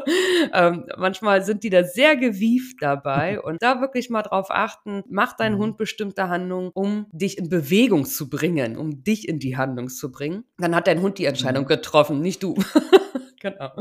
ähm, 0.53 0.85
manchmal 0.97 1.43
sind 1.43 1.63
die 1.63 1.69
da 1.69 1.83
sehr 1.83 2.15
gewieft 2.17 2.77
dabei 2.81 3.39
und 3.43 3.61
da 3.61 3.81
wirklich 3.81 4.09
mal 4.09 4.21
drauf 4.23 4.47
achten, 4.49 5.03
macht 5.09 5.39
dein 5.39 5.53
Mhm. 5.53 5.57
Hund 5.59 5.77
bestimmte 5.77 6.27
Handlungen, 6.29 6.71
um 6.73 7.07
dich 7.11 7.37
in 7.37 7.49
Bewegung 7.49 8.05
zu 8.05 8.29
bringen, 8.29 8.77
um 8.77 9.03
dich 9.03 9.27
in 9.27 9.39
die 9.39 9.57
Handlung 9.57 9.89
zu 9.89 10.11
bringen. 10.11 10.43
Dann 10.57 10.75
hat 10.75 10.87
dein 10.87 11.01
Hund 11.01 11.17
die 11.17 11.25
Entscheidung 11.25 11.63
Mhm. 11.63 11.67
getroffen, 11.69 12.21
nicht 12.21 12.43
du. 12.43 12.55
genau. 13.39 13.71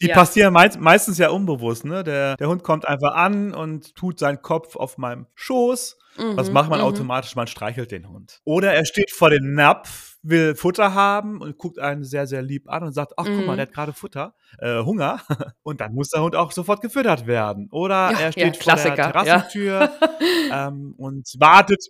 Die 0.00 0.06
Ja. 0.08 0.14
passieren 0.14 0.52
meist, 0.52 0.78
meistens 0.80 1.18
ja 1.18 1.30
unbewusst, 1.30 1.84
ne? 1.84 2.04
Der, 2.04 2.36
der 2.36 2.48
Hund 2.48 2.62
kommt 2.62 2.86
einfach 2.86 3.14
an 3.14 3.54
und 3.54 3.94
tut 3.94 4.18
seinen 4.18 4.42
Kopf 4.42 4.76
auf 4.76 4.98
meinem 4.98 5.26
Schoß. 5.34 5.96
Was 6.16 6.48
Mhm, 6.48 6.54
macht 6.54 6.70
man 6.70 6.80
mhm. 6.80 6.86
automatisch? 6.86 7.36
Man 7.36 7.46
streichelt 7.46 7.92
den 7.92 8.08
Hund. 8.08 8.40
Oder 8.44 8.74
er 8.74 8.84
steht 8.84 9.10
vor 9.10 9.30
dem 9.30 9.54
Napf, 9.54 10.09
will 10.22 10.54
Futter 10.54 10.94
haben 10.94 11.40
und 11.40 11.56
guckt 11.58 11.78
einen 11.78 12.04
sehr, 12.04 12.26
sehr 12.26 12.42
lieb 12.42 12.68
an 12.68 12.82
und 12.84 12.92
sagt, 12.92 13.14
ach 13.16 13.24
guck 13.24 13.46
mal, 13.46 13.52
Mhm. 13.52 13.56
der 13.56 13.66
hat 13.66 13.72
gerade 13.72 13.92
Futter, 13.94 14.34
äh, 14.58 14.82
Hunger. 14.82 15.20
Und 15.62 15.80
dann 15.80 15.94
muss 15.94 16.10
der 16.10 16.22
Hund 16.22 16.36
auch 16.36 16.52
sofort 16.52 16.80
gefüttert 16.82 17.26
werden. 17.26 17.68
Oder 17.70 18.12
Ja, 18.12 18.18
er 18.18 18.30
ja, 18.30 18.32
steht 18.32 18.56
vor 18.58 18.74
der 18.76 18.94
Klassiker, 18.94 18.96
ja. 18.96 19.10
Terrassentür 19.12 19.90
ähm, 20.52 20.94
und 20.98 21.26
wartet, 21.38 21.84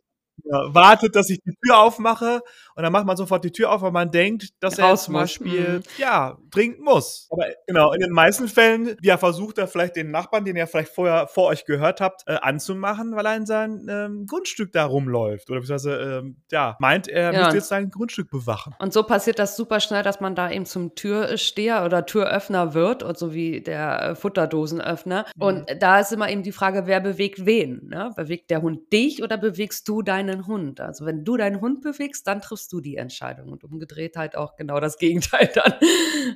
ja, 0.44 0.74
wartet, 0.74 1.16
dass 1.16 1.28
ich 1.30 1.40
die 1.44 1.54
Tür 1.64 1.80
aufmache. 1.80 2.40
Und 2.80 2.84
dann 2.84 2.92
macht 2.92 3.04
man 3.04 3.16
sofort 3.16 3.44
die 3.44 3.52
Tür 3.52 3.70
auf, 3.70 3.82
weil 3.82 3.90
man 3.92 4.10
denkt, 4.10 4.48
dass 4.60 4.78
er 4.78 4.96
zum 4.96 5.12
Beispiel, 5.12 5.78
mhm. 5.78 5.82
ja, 5.98 6.38
dringend 6.50 6.80
muss. 6.80 7.28
Aber 7.30 7.44
genau, 7.66 7.92
in 7.92 8.00
den 8.00 8.10
meisten 8.10 8.48
Fällen, 8.48 8.96
ja, 9.02 9.18
versucht 9.18 9.58
er 9.58 9.68
vielleicht 9.68 9.96
den 9.96 10.10
Nachbarn, 10.10 10.46
den 10.46 10.56
ihr 10.56 10.66
vielleicht 10.66 10.94
vorher 10.94 11.26
vor 11.26 11.48
euch 11.48 11.66
gehört 11.66 12.00
habt, 12.00 12.22
äh, 12.26 12.36
anzumachen, 12.40 13.14
weil 13.14 13.26
er 13.26 13.36
in 13.36 13.44
sein 13.44 13.86
ähm, 13.90 14.24
Grundstück 14.26 14.72
da 14.72 14.86
rumläuft. 14.86 15.50
Oder 15.50 15.60
beziehungsweise, 15.60 16.20
ähm, 16.22 16.36
ja, 16.50 16.76
meint, 16.80 17.06
er 17.06 17.34
Ja. 17.34 17.40
müsste 17.40 17.56
jetzt 17.56 17.68
sein 17.68 17.90
Grundstück 17.90 18.30
bewachen. 18.30 18.74
Und 18.78 18.94
so 18.94 19.02
passiert 19.02 19.38
das 19.38 19.56
super 19.56 19.80
schnell, 19.80 20.02
dass 20.02 20.20
man 20.20 20.34
da 20.34 20.50
eben 20.50 20.64
zum 20.64 20.94
Türsteher 20.94 21.84
oder 21.84 22.06
Türöffner 22.06 22.72
wird, 22.72 23.02
und 23.02 23.18
so 23.18 23.34
wie 23.34 23.60
der 23.60 24.02
äh, 24.02 24.14
Futterdosenöffner. 24.14 25.26
Mhm. 25.36 25.42
Und 25.42 25.66
da 25.80 26.00
ist 26.00 26.12
immer 26.12 26.30
eben 26.30 26.42
die 26.42 26.52
Frage, 26.52 26.86
wer 26.86 27.00
bewegt 27.00 27.44
wen? 27.44 27.88
Ne? 27.88 28.10
Bewegt 28.16 28.50
der 28.50 28.62
Hund 28.62 28.90
dich 28.90 29.22
oder 29.22 29.36
bewegst 29.36 29.86
du 29.86 30.00
deinen 30.00 30.46
Hund? 30.46 30.80
Also 30.80 31.04
wenn 31.04 31.24
du 31.24 31.36
deinen 31.36 31.60
Hund 31.60 31.82
bewegst, 31.82 32.26
dann 32.26 32.40
triffst 32.40 32.69
du 32.72 32.80
die 32.80 32.96
Entscheidung 32.96 33.50
und 33.50 33.64
umgedreht 33.64 34.16
halt 34.16 34.36
auch 34.36 34.56
genau 34.56 34.80
das 34.80 34.96
Gegenteil 34.98 35.50
dann. 35.54 35.74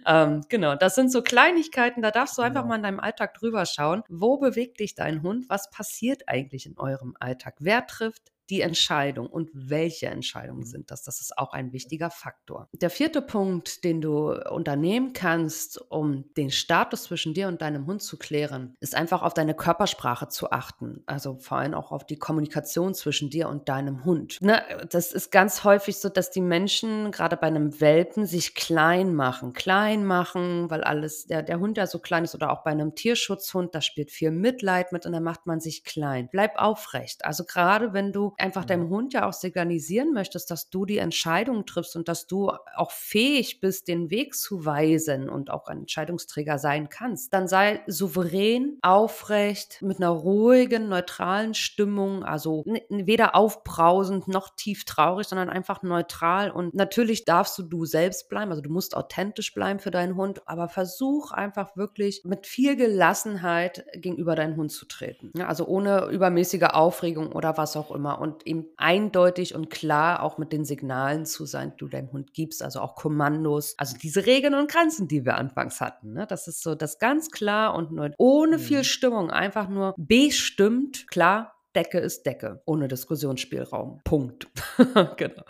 ähm, 0.06 0.40
genau, 0.48 0.74
das 0.76 0.94
sind 0.94 1.10
so 1.12 1.22
Kleinigkeiten, 1.22 2.02
da 2.02 2.10
darfst 2.10 2.36
du 2.38 2.42
einfach 2.42 2.62
Genau. 2.62 2.68
mal 2.70 2.76
in 2.76 2.82
deinem 2.82 3.00
Alltag 3.00 3.34
drüber 3.34 3.66
schauen. 3.66 4.02
Wo 4.08 4.36
bewegt 4.38 4.80
dich 4.80 4.94
dein 4.94 5.22
Hund? 5.22 5.48
Was 5.48 5.70
passiert 5.70 6.28
eigentlich 6.28 6.66
in 6.66 6.78
eurem 6.78 7.16
Alltag? 7.20 7.54
Wer 7.58 7.86
trifft 7.86 8.32
die 8.50 8.60
Entscheidung 8.60 9.26
und 9.26 9.50
welche 9.52 10.06
Entscheidungen 10.06 10.64
sind 10.64 10.90
das? 10.90 11.02
Das 11.02 11.20
ist 11.20 11.38
auch 11.38 11.52
ein 11.52 11.72
wichtiger 11.72 12.10
Faktor. 12.10 12.68
Der 12.72 12.90
vierte 12.90 13.22
Punkt, 13.22 13.84
den 13.84 14.00
du 14.00 14.32
unternehmen 14.50 15.12
kannst, 15.12 15.80
um 15.90 16.32
den 16.36 16.50
Status 16.50 17.04
zwischen 17.04 17.34
dir 17.34 17.48
und 17.48 17.62
deinem 17.62 17.86
Hund 17.86 18.02
zu 18.02 18.18
klären, 18.18 18.76
ist 18.80 18.94
einfach 18.94 19.22
auf 19.22 19.34
deine 19.34 19.54
Körpersprache 19.54 20.28
zu 20.28 20.50
achten. 20.50 21.02
Also 21.06 21.38
vor 21.38 21.58
allem 21.58 21.74
auch 21.74 21.92
auf 21.92 22.04
die 22.04 22.18
Kommunikation 22.18 22.94
zwischen 22.94 23.30
dir 23.30 23.48
und 23.48 23.68
deinem 23.68 24.04
Hund. 24.04 24.38
Ne, 24.40 24.62
das 24.90 25.12
ist 25.12 25.30
ganz 25.30 25.64
häufig 25.64 25.98
so, 25.98 26.08
dass 26.08 26.30
die 26.30 26.40
Menschen 26.40 27.10
gerade 27.10 27.36
bei 27.36 27.46
einem 27.46 27.80
Welpen 27.80 28.26
sich 28.26 28.54
klein 28.54 29.14
machen, 29.14 29.52
klein 29.52 30.04
machen, 30.04 30.70
weil 30.70 30.84
alles, 30.84 31.26
der, 31.26 31.42
der 31.42 31.60
Hund 31.60 31.76
ja 31.76 31.86
so 31.86 31.98
klein 31.98 32.24
ist 32.24 32.34
oder 32.34 32.50
auch 32.50 32.62
bei 32.62 32.70
einem 32.70 32.94
Tierschutzhund, 32.94 33.74
da 33.74 33.80
spielt 33.80 34.10
viel 34.10 34.30
Mitleid 34.30 34.92
mit 34.92 35.06
und 35.06 35.12
dann 35.12 35.22
macht 35.22 35.46
man 35.46 35.60
sich 35.60 35.84
klein. 35.84 36.28
Bleib 36.30 36.56
aufrecht. 36.56 37.24
Also 37.24 37.44
gerade 37.44 37.92
wenn 37.92 38.12
du 38.12 38.33
einfach 38.38 38.64
deinem 38.64 38.88
Hund 38.88 39.12
ja 39.12 39.28
auch 39.28 39.32
signalisieren 39.32 40.12
möchtest, 40.12 40.50
dass 40.50 40.70
du 40.70 40.84
die 40.84 40.98
Entscheidung 40.98 41.66
triffst 41.66 41.96
und 41.96 42.08
dass 42.08 42.26
du 42.26 42.50
auch 42.76 42.90
fähig 42.90 43.60
bist, 43.60 43.88
den 43.88 44.10
Weg 44.10 44.34
zu 44.34 44.64
weisen 44.64 45.28
und 45.28 45.50
auch 45.50 45.68
ein 45.68 45.80
Entscheidungsträger 45.80 46.58
sein 46.58 46.88
kannst, 46.88 47.32
dann 47.34 47.48
sei 47.48 47.82
souverän, 47.86 48.78
aufrecht, 48.82 49.82
mit 49.82 49.98
einer 49.98 50.10
ruhigen, 50.10 50.88
neutralen 50.88 51.54
Stimmung, 51.54 52.24
also 52.24 52.64
weder 52.88 53.34
aufbrausend 53.34 54.28
noch 54.28 54.50
tief 54.54 54.84
traurig, 54.84 55.26
sondern 55.26 55.50
einfach 55.50 55.82
neutral. 55.82 56.50
Und 56.50 56.74
natürlich 56.74 57.24
darfst 57.24 57.58
du 57.58 57.62
du 57.62 57.84
selbst 57.84 58.28
bleiben, 58.28 58.50
also 58.50 58.62
du 58.62 58.70
musst 58.70 58.96
authentisch 58.96 59.54
bleiben 59.54 59.80
für 59.80 59.90
deinen 59.90 60.16
Hund, 60.16 60.42
aber 60.46 60.68
versuch 60.68 61.32
einfach 61.32 61.76
wirklich 61.76 62.22
mit 62.24 62.46
viel 62.46 62.76
Gelassenheit 62.76 63.84
gegenüber 63.94 64.34
deinem 64.34 64.56
Hund 64.56 64.72
zu 64.72 64.86
treten. 64.86 65.32
Ja, 65.36 65.46
also 65.46 65.66
ohne 65.66 66.06
übermäßige 66.06 66.70
Aufregung 66.72 67.32
oder 67.32 67.56
was 67.56 67.76
auch 67.76 67.90
immer 67.90 68.20
und 68.24 68.46
ihm 68.46 68.66
eindeutig 68.76 69.54
und 69.54 69.70
klar 69.70 70.22
auch 70.22 70.38
mit 70.38 70.52
den 70.52 70.64
Signalen 70.64 71.26
zu 71.26 71.44
sein, 71.46 71.72
die 71.72 71.76
du 71.76 71.88
deinem 71.88 72.10
Hund 72.10 72.32
gibst, 72.32 72.62
also 72.62 72.80
auch 72.80 72.96
Kommandos, 72.96 73.74
also 73.78 73.96
diese 74.02 74.24
Regeln 74.26 74.54
und 74.54 74.70
Grenzen, 74.70 75.06
die 75.06 75.24
wir 75.24 75.36
anfangs 75.36 75.80
hatten. 75.80 76.14
Ne? 76.14 76.26
Das 76.26 76.48
ist 76.48 76.62
so 76.62 76.74
das 76.74 76.98
ganz 76.98 77.30
klar 77.30 77.74
und 77.74 77.92
nur 77.92 78.10
ohne 78.18 78.58
viel 78.58 78.78
Mhm. 78.78 78.84
Stimmung, 78.84 79.30
einfach 79.30 79.68
nur 79.68 79.94
bestimmt, 79.98 81.06
klar, 81.08 81.52
Decke 81.76 81.98
ist 81.98 82.24
Decke, 82.24 82.62
ohne 82.66 82.88
Diskussionsspielraum. 82.88 84.00
Punkt. 84.04 84.46
genau. 85.16 85.42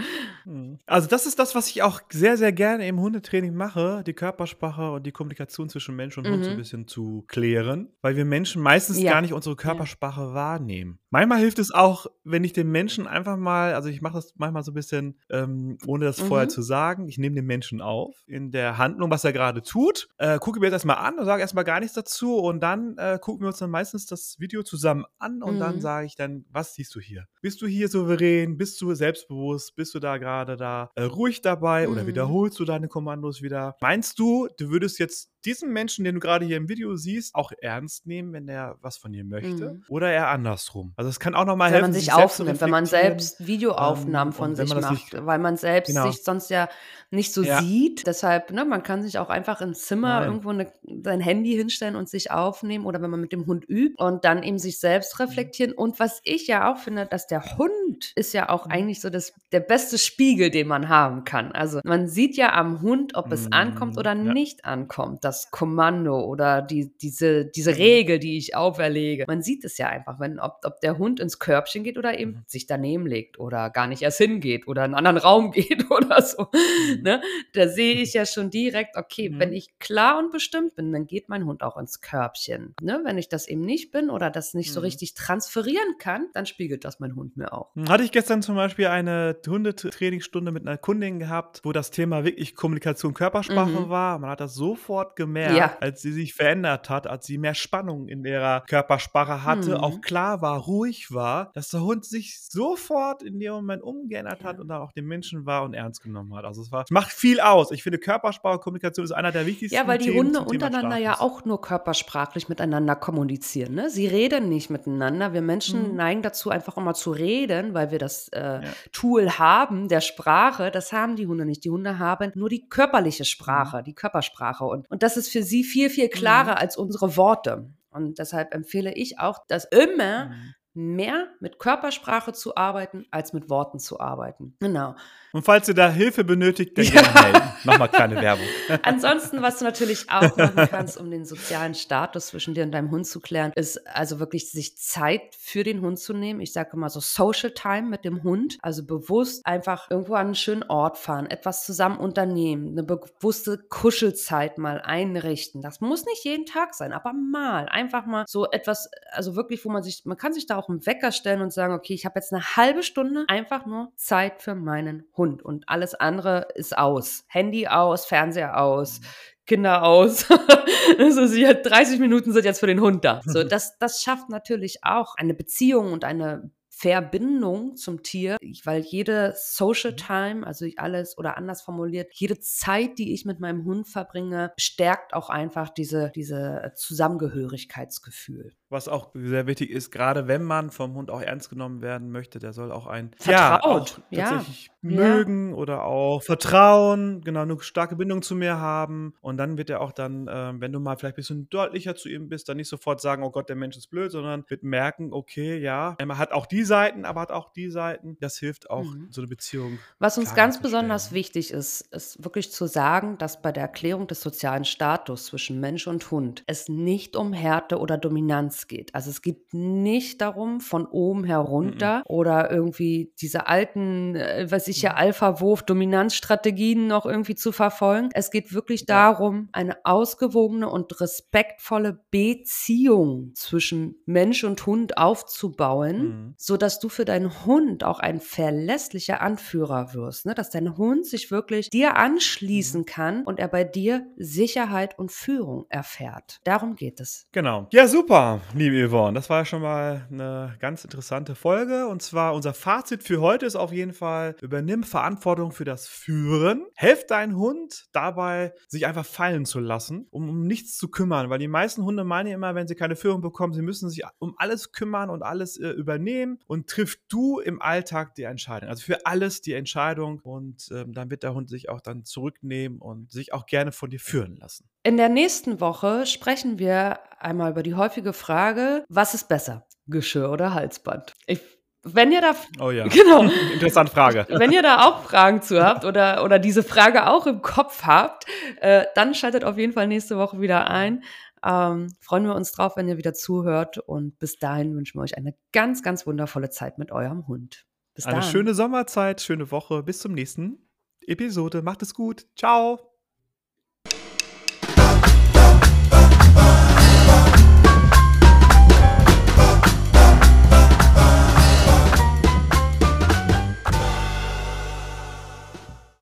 Mhm. 0.47 0.79
Also 0.87 1.09
das 1.09 1.27
ist 1.27 1.39
das, 1.39 1.55
was 1.55 1.69
ich 1.69 1.83
auch 1.83 2.01
sehr, 2.11 2.37
sehr 2.37 2.53
gerne 2.53 2.87
im 2.87 3.01
Hundetraining 3.01 3.55
mache, 3.55 4.03
die 4.07 4.13
Körpersprache 4.13 4.93
und 4.93 5.07
die 5.07 5.13
Kommunikation 5.13 5.69
zwischen 5.69 5.97
Mensch 5.97 6.19
und 6.19 6.29
Hund 6.29 6.45
so 6.45 6.51
ein 6.51 6.55
Mhm. 6.55 6.59
bisschen 6.59 6.87
zu 6.89 7.25
klären, 7.29 7.89
weil 8.03 8.17
wir 8.17 8.25
Menschen 8.25 8.63
meistens 8.63 9.01
Ja. 9.01 9.13
gar 9.13 9.21
nicht 9.23 9.33
unsere 9.33 9.57
Körpersprache 9.57 10.35
wahrnehmen. 10.35 10.99
Manchmal 11.11 11.39
hilft 11.39 11.59
es 11.59 11.71
auch, 11.73 12.07
wenn 12.25 12.45
ich 12.45 12.53
den 12.53 12.71
Menschen 12.71 13.07
einfach 13.07 13.37
mal, 13.37 13.75
also 13.75 13.89
ich 13.89 14.03
mache 14.03 14.15
das 14.15 14.35
manchmal 14.37 14.63
so 14.65 14.73
ein 14.73 14.75
bisschen, 14.75 15.19
ähm, 15.31 15.79
ohne 15.87 16.05
das 16.07 16.21
vorher 16.21 16.47
Mhm. 16.47 16.51
zu 16.51 16.63
sagen, 16.63 17.09
ich 17.09 17.19
nehme 17.19 17.37
den 17.37 17.47
Menschen 17.47 17.81
auf 17.81 18.15
in 18.27 18.51
der 18.51 18.79
Handlung, 18.79 19.11
was 19.11 19.25
er 19.25 19.33
gerade 19.33 19.63
tut, 19.63 20.09
äh, 20.19 20.39
gucke 20.39 20.59
mir 20.61 20.67
das 20.67 20.75
erstmal 20.85 20.97
an 20.99 21.19
und 21.19 21.25
sage 21.25 21.41
erstmal 21.41 21.65
gar 21.65 21.81
nichts 21.81 21.95
dazu 21.95 22.37
und 22.39 22.61
dann 22.61 22.97
äh, 22.99 23.19
gucken 23.21 23.43
wir 23.43 23.49
uns 23.49 23.59
dann 23.59 23.71
meistens 23.71 24.07
das 24.07 24.37
Video 24.41 24.63
zusammen 24.63 25.05
an 25.19 25.43
und 25.43 25.59
dann 25.59 25.77
Mhm. 25.77 25.81
sage 25.81 26.07
ich 26.07 26.17
dann, 26.17 26.45
was 26.51 26.75
siehst 26.75 26.95
du 26.95 27.01
hier? 27.01 27.27
Bist 27.41 27.63
du 27.63 27.67
hier 27.67 27.89
souverän? 27.89 28.57
Bist 28.59 28.81
du 28.81 28.93
selbstbewusst? 28.95 29.77
Bist 29.77 29.95
du 29.95 30.01
da 30.01 30.19
gerade 30.19 30.34
gerade 30.35 30.57
da 30.57 30.91
äh, 30.97 31.03
ruhig 31.05 31.43
dabei 31.43 31.89
oder 31.89 32.03
Mhm. 32.03 32.07
wiederholst 32.09 32.59
du 32.59 32.65
deine 32.65 32.89
Kommandos 32.89 33.43
wieder? 33.43 33.77
Meinst 33.81 34.19
du, 34.19 34.49
du 34.59 34.71
würdest 34.71 34.99
jetzt 34.99 35.31
diesen 35.45 35.73
Menschen, 35.73 36.05
den 36.05 36.15
du 36.15 36.21
gerade 36.21 36.45
hier 36.47 36.57
im 36.57 36.69
Video 36.69 36.97
siehst, 36.97 37.35
auch 37.35 37.53
ernst 37.61 38.07
nehmen, 38.07 38.33
wenn 38.33 38.49
er 38.49 38.77
was 38.81 38.97
von 38.97 39.13
dir 39.13 39.25
möchte? 39.25 39.71
Mhm. 39.75 39.85
Oder 39.89 40.11
eher 40.13 40.29
andersrum? 40.29 40.93
Also 40.97 41.11
es 41.11 41.21
kann 41.21 41.35
auch 41.35 41.45
nochmal 41.45 41.69
wenn 41.71 41.75
helfen, 41.75 41.91
man 41.91 41.93
sich 41.93 42.09
zu 42.11 42.17
aufnimmt, 42.17 42.61
wenn 42.61 42.71
man 42.71 42.87
selbst 42.87 43.47
Videoaufnahmen 43.47 44.33
Ähm, 44.33 44.37
von 44.37 44.57
wenn 44.57 44.67
sich 44.67 44.75
macht, 44.75 44.91
nicht- 44.91 45.27
weil 45.27 45.39
man 45.39 45.57
selbst 45.57 45.89
Genau. 45.89 46.11
sich 46.11 46.23
sonst 46.23 46.51
ja 46.51 46.69
nicht 47.11 47.33
so 47.33 47.43
Ja. 47.43 47.61
sieht. 47.61 48.07
Deshalb, 48.07 48.51
ne, 48.51 48.65
man 48.65 48.83
kann 48.83 49.03
sich 49.03 49.19
auch 49.19 49.31
einfach 49.31 49.61
im 49.61 49.75
Zimmer 49.75 50.21
Nein. 50.21 50.29
irgendwo 50.29 50.51
eine, 50.51 50.73
sein 51.03 51.21
Handy 51.21 51.53
hinstellen 51.53 51.97
und 51.97 52.09
sich 52.09 52.31
aufnehmen 52.31 52.87
oder 52.87 53.01
wenn 53.03 53.11
man 53.11 53.21
mit 53.21 53.33
dem 53.33 53.47
Hund 53.47 53.65
übt 53.69 53.95
und 54.03 54.25
dann 54.25 54.43
eben 54.43 54.59
sich 54.59 54.75
Mhm. 54.77 54.81
selbst 54.81 55.21
reflektieren. 55.21 55.73
Und 55.73 55.99
was 56.01 56.21
ich 56.25 56.47
ja 56.47 56.73
auch 56.73 56.79
finde, 56.79 57.07
dass 57.07 57.27
der 57.27 57.57
Hund 57.59 58.13
ist 58.17 58.33
ja 58.35 58.49
auch 58.49 58.67
Mhm. 58.67 58.73
eigentlich 58.73 59.01
so 59.01 59.11
das, 59.11 59.33
der 59.53 59.61
beste 59.61 59.99
Spiegel, 59.99 60.51
den 60.51 60.67
man 60.69 60.89
haben 60.89 61.25
kann. 61.25 61.53
Also 61.53 61.81
man 61.85 62.09
sieht 62.09 62.37
ja 62.37 62.53
am 62.55 62.81
Hund, 62.83 63.15
ob 63.15 63.31
es 63.33 63.47
Mhm, 63.47 63.53
ankommt 63.53 63.99
oder 63.99 64.15
ja. 64.15 64.33
nicht 64.33 64.65
ankommt, 64.65 65.25
das 65.25 65.34
Kommando 65.51 66.21
oder 66.25 66.63
die, 66.63 66.97
diese, 66.99 67.45
diese 67.47 67.71
Mhm. 67.73 67.77
Regel, 67.77 68.19
die 68.19 68.37
ich 68.39 68.55
auferlege. 68.57 69.25
Man 69.27 69.43
sieht 69.43 69.65
es 69.65 69.79
ja 69.79 69.89
einfach, 69.89 70.21
wenn, 70.21 70.39
ob, 70.39 70.61
ob 70.65 70.81
der 70.81 70.99
Hund 70.99 71.21
ins 71.21 71.39
Körbchen 71.39 71.85
geht 71.85 71.99
oder 71.99 72.19
eben 72.19 72.33
Mhm. 72.33 72.43
sich 72.47 72.67
daneben 72.67 73.07
legt 73.07 73.39
oder 73.39 73.71
gar 73.71 73.87
nicht 73.87 74.03
erst 74.03 74.19
hingeht 74.19 74.67
oder 74.69 74.85
in 74.85 74.95
einen 74.95 75.07
anderen 75.07 75.17
Raum 75.19 75.51
geht 75.53 75.91
oder 75.91 76.23
so. 76.23 76.49
Mhm. 76.53 77.03
Ne? 77.03 77.23
Da 77.53 77.69
sehe 77.69 77.95
ich 77.95 78.15
ja 78.15 78.27
schon 78.27 78.51
direkt, 78.51 78.97
okay, 78.97 79.29
Mhm. 79.31 79.39
wenn 79.41 79.53
ich 79.53 79.79
klar 79.79 80.19
und 80.19 80.31
bestimmt 80.33 80.75
bin, 80.77 80.93
dann 80.93 81.07
geht 81.07 81.29
mein 81.29 81.45
Hund 81.47 81.63
auch 81.63 81.77
ins 81.77 82.01
Körbchen. 82.01 82.75
Ne? 82.81 83.01
Wenn 83.05 83.19
ich 83.19 83.29
das 83.29 83.49
eben 83.49 83.63
nicht 83.63 83.91
bin 83.91 84.11
oder 84.11 84.31
das 84.31 84.55
nicht 84.55 84.73
so 84.73 84.81
Mhm. 84.81 84.85
richtig 84.85 85.15
transferieren 85.15 85.99
kann, 85.99 86.29
dann 86.35 86.47
spiegelt 86.47 86.85
das 86.85 87.01
mein 87.01 87.15
Hund 87.17 87.37
mir 87.37 87.53
auch. 87.53 87.75
Hm, 87.75 87.89
Hatte 87.89 88.05
ich 88.05 88.13
gestern 88.13 88.43
zum 88.43 88.55
Beispiel 88.57 88.87
eine 88.87 89.37
Hundetrainingsstunde 89.47 90.53
mit 90.53 90.67
einer 90.67 90.79
Kundin 90.79 91.19
gehabt, 91.19 91.61
wo 91.65 91.73
das 91.73 91.91
Thema 91.91 92.25
wirklich 92.25 92.55
Kommunikation, 92.55 93.15
Körpersprache 93.15 93.81
Mhm. 93.81 93.89
war. 93.89 94.19
Man 94.19 94.31
hat 94.31 94.41
das 94.41 94.55
sofort 94.55 95.17
gemerkt, 95.27 95.57
Ja. 95.57 95.77
als 95.81 96.03
sie 96.03 96.13
sich 96.13 96.35
verändert 96.35 96.91
hat, 96.91 97.07
als 97.07 97.27
sie 97.27 97.39
mehr 97.39 97.55
Spannung 97.55 98.09
in 98.09 98.25
ihrer 98.25 98.61
Körpersprache 98.63 99.45
hatte, 99.45 99.71
Mhm. 99.71 99.77
auch 99.77 100.01
klar 100.01 100.41
war, 100.43 100.59
ruhig 100.59 101.13
war, 101.13 101.51
dass 101.55 101.69
der 101.71 101.81
Hund 101.83 102.05
sich 102.05 102.41
sofort 102.43 103.23
in 103.23 103.39
dem 103.41 103.53
Moment 103.53 103.83
umgeändert 103.83 104.45
hat 104.45 104.61
und 104.61 104.69
dann 104.69 104.81
auch 104.81 104.93
den 104.93 105.07
Menschen 105.07 105.47
war 105.47 105.63
und 105.65 105.75
ernst 105.75 106.03
genommen 106.03 106.35
hat. 106.35 106.45
Also 106.45 106.63
es 106.63 106.71
war, 106.73 106.83
es 106.85 106.91
macht 106.91 107.13
viel 107.13 107.41
aus. 107.41 107.71
Ich 107.71 107.83
finde 107.83 107.99
Körpersprache, 107.99 108.59
Kommunikation 108.59 109.05
ist 109.05 109.13
einer 109.13 109.33
der 109.33 109.47
wichtigsten 109.47 109.75
Ja, 109.77 109.87
weil 109.87 109.99
die 109.99 110.13
Hunde 110.13 110.41
untereinander 110.41 110.97
ja 110.97 111.21
auch 111.21 111.45
nur 111.45 111.61
körpersprachlich 111.61 112.49
miteinander 112.49 112.97
kommunizieren. 112.97 113.75
Ne? 113.75 113.91
Sie 113.91 114.07
reden 114.07 114.49
nicht 114.49 114.71
miteinander. 114.71 115.33
Wir 115.33 115.43
Menschen 115.43 115.91
Mhm. 115.91 115.97
neigen 115.97 116.23
dazu, 116.23 116.51
einfach 116.51 116.77
immer 116.77 116.95
zu 116.95 117.11
reden, 117.13 117.75
weil 117.75 117.91
wir 117.91 117.99
das 117.99 118.29
äh, 118.29 118.41
Ja. 118.45 118.61
Tool 118.93 119.31
haben 119.39 119.89
der 119.89 120.01
Sprache. 120.01 120.71
Das 120.71 120.93
haben 120.93 121.17
die 121.17 121.27
Hunde 121.27 121.45
nicht. 121.45 121.65
Die 121.65 121.71
Hunde 121.71 121.99
haben 121.99 122.33
nur 122.35 122.49
die 122.49 122.69
körperliche 122.69 123.25
Sprache, 123.25 123.79
Mhm. 123.79 123.85
die 123.85 123.95
Körpersprache. 123.95 124.65
Und, 124.65 124.91
und 124.91 125.03
das 125.03 125.14
ist 125.17 125.31
für 125.31 125.43
sie 125.43 125.65
viel, 125.65 125.91
viel 125.91 126.09
klarer 126.09 126.59
als 126.59 126.77
unsere 126.77 127.17
Worte. 127.17 127.71
Und 127.91 128.19
deshalb 128.19 128.55
empfehle 128.55 128.93
ich 128.95 129.19
auch, 129.19 129.39
dass 129.49 129.65
immer 129.67 130.27
Mhm. 130.31 130.55
Mehr 130.75 131.29
mit 131.41 131.59
Körpersprache 131.59 132.33
zu 132.33 132.57
arbeiten, 132.57 133.07
als 133.11 133.33
mit 133.33 133.49
Worten 133.49 133.79
zu 133.79 134.01
arbeiten. 134.01 134.57
Genau. 134.61 134.95
Und 135.33 135.43
falls 135.45 135.69
ihr 135.69 135.75
da 135.75 135.91
Hilfe 135.91 136.23
benötigt, 136.23 136.79
dann 136.79 136.85
Ja. 136.85 136.93
gerne 137.03 137.33
melden. 137.33 137.49
Nochmal 137.65 137.89
kleine 137.89 138.17
Werbung. 138.17 138.45
Ansonsten, 138.83 139.43
was 139.43 139.59
du 139.59 139.65
natürlich 139.65 140.11
auch 140.11 140.37
machen 140.37 140.69
kannst, 140.71 140.99
um 140.99 141.11
den 141.11 141.25
sozialen 141.25 141.75
Status 141.75 142.29
zwischen 142.29 142.55
dir 142.55 142.63
und 142.65 142.73
deinem 142.73 142.91
Hund 142.91 143.07
zu 143.07 143.21
klären, 143.21 143.53
ist 143.57 143.85
also 143.89 144.21
wirklich 144.21 144.51
sich 144.51 144.77
Zeit 144.77 145.35
für 145.37 145.65
den 145.65 145.81
Hund 145.81 145.99
zu 145.99 146.13
nehmen. 146.13 146.41
Ich 146.41 146.53
sage 146.53 146.71
immer 146.75 146.89
so 146.89 147.01
Social 147.01 147.51
Time 147.51 147.89
mit 147.89 148.05
dem 148.05 148.23
Hund. 148.23 148.59
Also 148.63 148.85
bewusst 148.85 149.45
einfach 149.47 149.91
irgendwo 149.91 150.15
an 150.15 150.27
einen 150.27 150.35
schönen 150.35 150.63
Ort 150.65 150.99
fahren, 150.99 151.27
etwas 151.27 151.65
zusammen 151.67 151.99
unternehmen, 151.99 152.69
eine 152.69 152.85
bewusste 152.85 153.59
Kuschelzeit 153.59 154.59
mal 154.59 154.81
einrichten. 154.81 155.63
Das 155.63 155.81
muss 155.81 156.05
nicht 156.05 156.25
jeden 156.25 156.47
Tag 156.47 156.75
sein, 156.75 156.93
aber 156.93 157.13
mal. 157.13 157.67
Einfach 157.69 158.07
mal 158.07 158.25
so 158.29 158.49
etwas, 158.51 158.91
also 159.11 159.35
wirklich, 159.37 159.65
wo 159.65 159.71
man 159.71 159.83
sich, 159.83 160.05
man 160.05 160.17
kann 160.17 160.33
sich 160.33 160.47
da 160.47 160.57
auch 160.57 160.64
einen 160.69 160.87
Wecker 160.87 161.13
stellen 161.13 161.41
und 161.41 161.53
sagen, 161.53 161.75
okay, 161.75 161.95
ich 161.95 162.05
habe 162.05 162.19
jetzt 162.19 162.33
eine 162.33 162.43
halbe 162.57 162.83
Stunde 162.83 163.25
einfach 163.29 163.67
nur 163.67 163.93
Zeit 163.97 164.43
für 164.43 164.55
meinen 164.55 165.05
Hund 165.17 165.43
und 165.43 165.69
alles 165.69 165.95
andere 165.95 166.49
ist 166.55 166.77
aus. 166.77 167.25
Handy 167.29 167.67
aus, 167.67 168.07
Fernseher 168.07 168.61
aus, 168.61 169.01
Kinder 169.47 169.83
aus. 169.83 170.27
also 170.99 171.27
sie 171.27 171.47
hat 171.47 171.67
30 171.67 172.01
Minuten 172.01 172.33
sind 172.33 172.45
jetzt 172.45 172.61
für 172.61 172.67
den 172.67 172.81
Hund 172.81 173.05
da. 173.05 173.21
So, 173.25 173.45
das, 173.45 173.79
das 173.79 174.03
schafft 174.03 174.29
natürlich 174.31 174.79
auch 174.83 175.15
eine 175.17 175.35
Beziehung 175.35 175.93
und 175.93 176.05
eine 176.05 176.51
Verbindung 176.77 177.77
zum 177.77 178.03
Tier, 178.03 178.37
weil 178.65 178.83
jede 178.83 179.33
Social 179.37 179.95
Time, 179.95 180.47
also 180.47 180.67
alles 180.77 181.17
oder 181.17 181.37
anders 181.37 181.63
formuliert, 181.63 182.09
jede 182.13 182.41
Zeit, 182.41 182.99
die 182.99 183.15
ich 183.15 183.25
mit 183.25 183.39
meinem 183.39 183.65
Hund 183.65 183.87
verbringe, 183.89 184.53
stärkt 184.59 185.15
auch 185.15 185.31
einfach 185.31 185.71
diese, 185.71 186.11
diese 186.15 186.73
Zusammengehörigkeitsgefühl. 186.75 188.53
Was 188.71 188.89
auch 188.89 189.13
sehr 189.15 189.47
wichtig 189.47 189.71
ist, 189.71 189.93
gerade 189.93 190.27
wenn 190.27 190.43
man 190.43 190.71
vom 190.71 190.95
Hund 190.95 191.11
auch 191.11 191.21
ernst 191.23 191.49
genommen 191.49 191.81
werden 191.81 192.11
möchte, 192.11 192.41
der 192.41 192.53
soll 192.53 192.73
auch 192.73 192.87
ein 192.87 193.13
Vertraut, 193.19 194.03
ja, 194.11 194.19
ja. 194.19 194.27
auch 194.27 194.35
tatsächlich 194.35 194.67
Ja. 194.67 194.74
Mögen 194.85 195.55
oder 195.55 195.85
auch 195.85 196.23
vertrauen, 196.23 197.23
genau, 197.23 197.41
eine 197.43 197.59
starke 197.61 197.97
Bindung 197.97 198.23
zu 198.23 198.35
mir 198.35 198.59
haben. 198.59 199.15
Und 199.21 199.37
dann 199.37 199.57
wird 199.59 199.71
er 199.71 199.81
auch 199.81 199.93
dann, 199.93 200.29
ähm, 200.31 200.61
wenn 200.61 200.73
du 200.73 200.81
mal 200.81 200.97
vielleicht 200.97 201.15
ein 201.15 201.17
bisschen 201.17 201.49
deutlicher 201.51 201.95
zu 201.97 202.09
ihm 202.09 202.29
bist, 202.29 202.49
dann 202.49 202.57
nicht 202.57 202.69
sofort 202.69 203.01
sagen, 203.01 203.23
oh 203.23 203.31
Gott, 203.31 203.49
der 203.49 203.57
Mensch 203.57 203.77
ist 203.77 203.89
blöd, 203.89 204.11
sondern 204.13 204.45
wird 204.49 204.63
merken, 204.63 205.13
okay, 205.13 205.59
ja, 205.59 205.97
er 205.99 206.19
hat 206.19 206.33
auch 206.33 206.47
die 206.47 206.63
Seiten, 206.65 207.05
aber 207.05 207.21
hat 207.23 207.31
auch 207.31 207.53
die 207.53 207.71
Seiten. 207.71 208.17
Das 208.21 208.37
hilft 208.39 208.71
auch, 208.71 208.85
Mhm. 208.85 209.09
so 209.11 209.21
eine 209.21 209.29
Beziehung. 209.29 209.79
Was 209.99 210.19
uns 210.19 210.35
ganz 210.35 210.61
besonders 210.61 211.13
wichtig 211.13 211.51
ist, 211.51 211.81
ist 211.95 212.23
wirklich 212.23 212.53
zu 212.53 212.67
sagen, 212.67 213.17
dass 213.19 213.41
bei 213.41 213.53
der 213.53 213.63
Erklärung 213.63 214.07
des 214.07 214.21
sozialen 214.21 214.65
Status 214.65 215.27
zwischen 215.27 215.61
Mensch 215.61 215.87
und 215.87 216.11
Hund 216.11 216.45
es 216.47 216.69
nicht 216.69 217.17
um 217.17 217.33
Härte 217.33 217.79
oder 217.79 217.97
Dominanz 217.99 218.67
geht. 218.67 218.95
Also 218.95 219.11
es 219.11 219.23
geht 219.23 219.53
nicht 219.55 220.21
darum, 220.21 220.61
von 220.61 220.87
oben 220.87 221.25
herunter 221.25 222.03
oder 222.07 222.51
irgendwie 222.51 223.13
diese 223.21 223.47
alten, 223.47 224.15
äh, 224.17 224.47
was 224.51 224.69
ich 224.69 224.74
ja, 224.83 224.93
Mhm. 224.93 224.97
Alpha-Wurf-Dominanzstrategien 224.99 226.87
noch 226.87 227.07
irgendwie 227.07 227.35
zu 227.35 227.53
verfolgen. 227.53 228.09
Es 228.15 228.31
geht 228.31 228.53
wirklich 228.53 228.87
darum, 228.87 229.49
eine 229.53 229.77
ausgewogene 229.85 230.69
und 230.69 231.01
respektvolle 231.01 232.01
Beziehung 232.11 233.33
zwischen 233.35 233.97
Mensch 234.07 234.45
und 234.45 234.65
Hund 234.67 234.99
aufzubauen, 234.99 235.99
Mhm. 235.99 236.35
so 236.37 236.57
dass 236.57 236.79
du 236.79 236.89
für 236.89 237.05
deinen 237.05 237.45
Hund 237.47 237.85
auch 237.85 237.99
ein 238.01 238.21
verlässlicher 238.21 239.21
Anführer 239.21 239.95
wirst, 239.95 240.27
ne? 240.27 240.35
dass 240.35 240.51
dein 240.51 240.77
Hund 240.77 241.07
sich 241.07 241.31
wirklich 241.31 241.71
dir 241.71 241.97
anschließen 241.97 242.81
Mhm. 242.83 242.85
kann 242.87 243.25
und 243.25 243.39
er 243.41 243.49
bei 243.49 243.65
dir 243.65 244.07
Sicherheit 244.17 244.99
und 244.99 245.11
Führung 245.13 245.67
erfährt. 245.69 246.41
Darum 246.45 246.75
geht 246.77 247.01
es. 247.01 247.27
Genau. 247.33 247.67
Ja, 247.73 247.87
super, 247.89 248.41
liebe 248.55 248.89
Yvonne. 248.89 249.15
Das 249.15 249.31
war 249.31 249.39
ja 249.41 249.45
schon 249.45 249.63
mal 249.63 250.07
eine 250.11 250.55
ganz 250.61 250.85
interessante 250.85 251.35
Folge. 251.35 251.87
Und 251.89 252.03
zwar 252.03 252.35
unser 252.35 252.55
Fazit 252.55 253.03
für 253.03 253.21
heute 253.21 253.47
ist 253.47 253.57
auf 253.57 253.73
jeden 253.73 253.93
Fall, 253.93 254.37
übernimm 254.65 254.83
Verantwortung 254.83 255.53
für 255.53 255.65
das 255.65 255.87
Führen. 255.87 256.65
Helf 256.75 257.07
deinen 257.07 257.37
Hund 257.37 257.85
dabei, 257.93 258.55
sich 258.67 258.87
einfach 258.87 259.05
fallen 259.05 259.45
zu 259.45 259.61
lassen, 259.61 260.07
um 260.11 260.31
um 260.31 260.47
nichts 260.47 260.79
zu 260.79 260.89
kümmern. 260.89 261.29
Weil 261.29 261.39
die 261.39 261.49
meisten 261.49 261.85
Hunde 261.85 262.03
meinen 262.03 262.33
immer, 262.33 262.55
wenn 262.55 262.67
sie 262.67 262.75
keine 262.75 262.97
Führung 262.97 263.21
bekommen, 263.21 263.53
sie 263.53 263.61
müssen 263.61 263.91
sich 263.91 264.03
um 264.19 264.35
alles 264.39 264.73
kümmern 264.73 265.11
und 265.11 265.23
alles 265.23 265.59
äh, 265.59 265.69
übernehmen. 265.69 266.39
Und 266.47 266.69
triff 266.69 266.97
du 267.09 267.41
im 267.41 267.61
Alltag 267.61 268.15
die 268.15 268.23
Entscheidung. 268.23 268.71
Also 268.71 268.83
für 268.85 269.05
alles 269.05 269.43
die 269.43 269.53
Entscheidung. 269.53 270.21
Und 270.21 270.69
ähm, 270.73 270.95
dann 270.95 271.11
wird 271.11 271.23
der 271.23 271.35
Hund 271.35 271.51
sich 271.51 271.69
auch 271.69 271.83
dann 271.83 272.05
zurücknehmen 272.05 272.79
und 272.79 273.13
sich 273.13 273.35
auch 273.35 273.45
gerne 273.45 273.71
von 273.71 273.91
dir 273.91 274.01
führen 274.01 274.37
lassen. 274.37 274.69
In 274.83 274.97
der 274.97 275.11
nächsten 275.11 275.61
Woche 275.61 276.07
sprechen 276.07 276.59
wir 276.59 277.01
einmal 277.21 277.51
über 277.51 277.63
die 277.63 277.75
häufige 277.75 278.15
Frage, 278.15 278.85
was 278.89 279.15
ist 279.15 279.29
besser, 279.29 279.67
Geschirr 279.87 280.31
oder 280.31 280.55
Halsband? 280.55 281.13
Ich, 281.27 281.41
wenn 281.85 282.13
ihr 282.13 282.21
da 282.21 282.35
Oh 282.61 282.71
ja. 282.71 282.87
genau, 282.89 283.25
Interessante 283.53 283.93
Frage. 283.93 284.27
Wenn 284.29 284.53
ihr 284.53 284.63
da 284.63 284.87
auch 284.87 285.05
Fragen 285.05 285.43
zu 285.43 285.63
habt 285.63 285.85
oder, 285.85 286.25
oder 286.25 286.39
diese 286.39 286.63
Frage 286.63 287.07
auch 287.09 287.27
im 287.27 287.43
Kopf 287.43 287.85
habt, 287.85 288.25
äh, 288.61 288.87
dann 288.95 289.15
schaltet 289.15 289.45
auf 289.45 289.59
jeden 289.59 289.73
Fall 289.73 289.87
nächste 289.87 290.17
Woche 290.17 290.41
wieder 290.41 290.69
ein. 290.69 291.05
Ähm, 291.45 291.89
freuen 292.01 292.25
wir 292.25 292.35
uns 292.35 292.53
drauf, 292.53 292.77
wenn 292.77 292.89
ihr 292.89 292.97
wieder 292.97 293.13
zuhört. 293.13 293.79
Und 293.79 294.19
bis 294.19 294.39
dahin 294.39 294.75
wünschen 294.75 294.99
wir 294.99 295.03
euch 295.03 295.17
eine 295.17 295.35
ganz, 295.53 295.83
ganz 295.83 296.07
wundervolle 296.07 296.51
Zeit 296.51 296.79
mit 296.79 296.91
eurem 296.91 297.27
Hund. 297.29 297.67
Bis 297.95 298.07
Eine 298.07 298.21
dann. 298.21 298.31
schöne 298.31 298.55
Sommerzeit, 298.55 299.21
schöne 299.21 299.51
Woche. 299.51 299.83
Bis 299.83 300.01
zum 300.01 300.13
nächsten 300.13 300.59
Episode. 301.07 301.63
Macht 301.63 301.83
es 301.83 301.95
gut. 301.95 302.27
Ciao. 302.37 302.94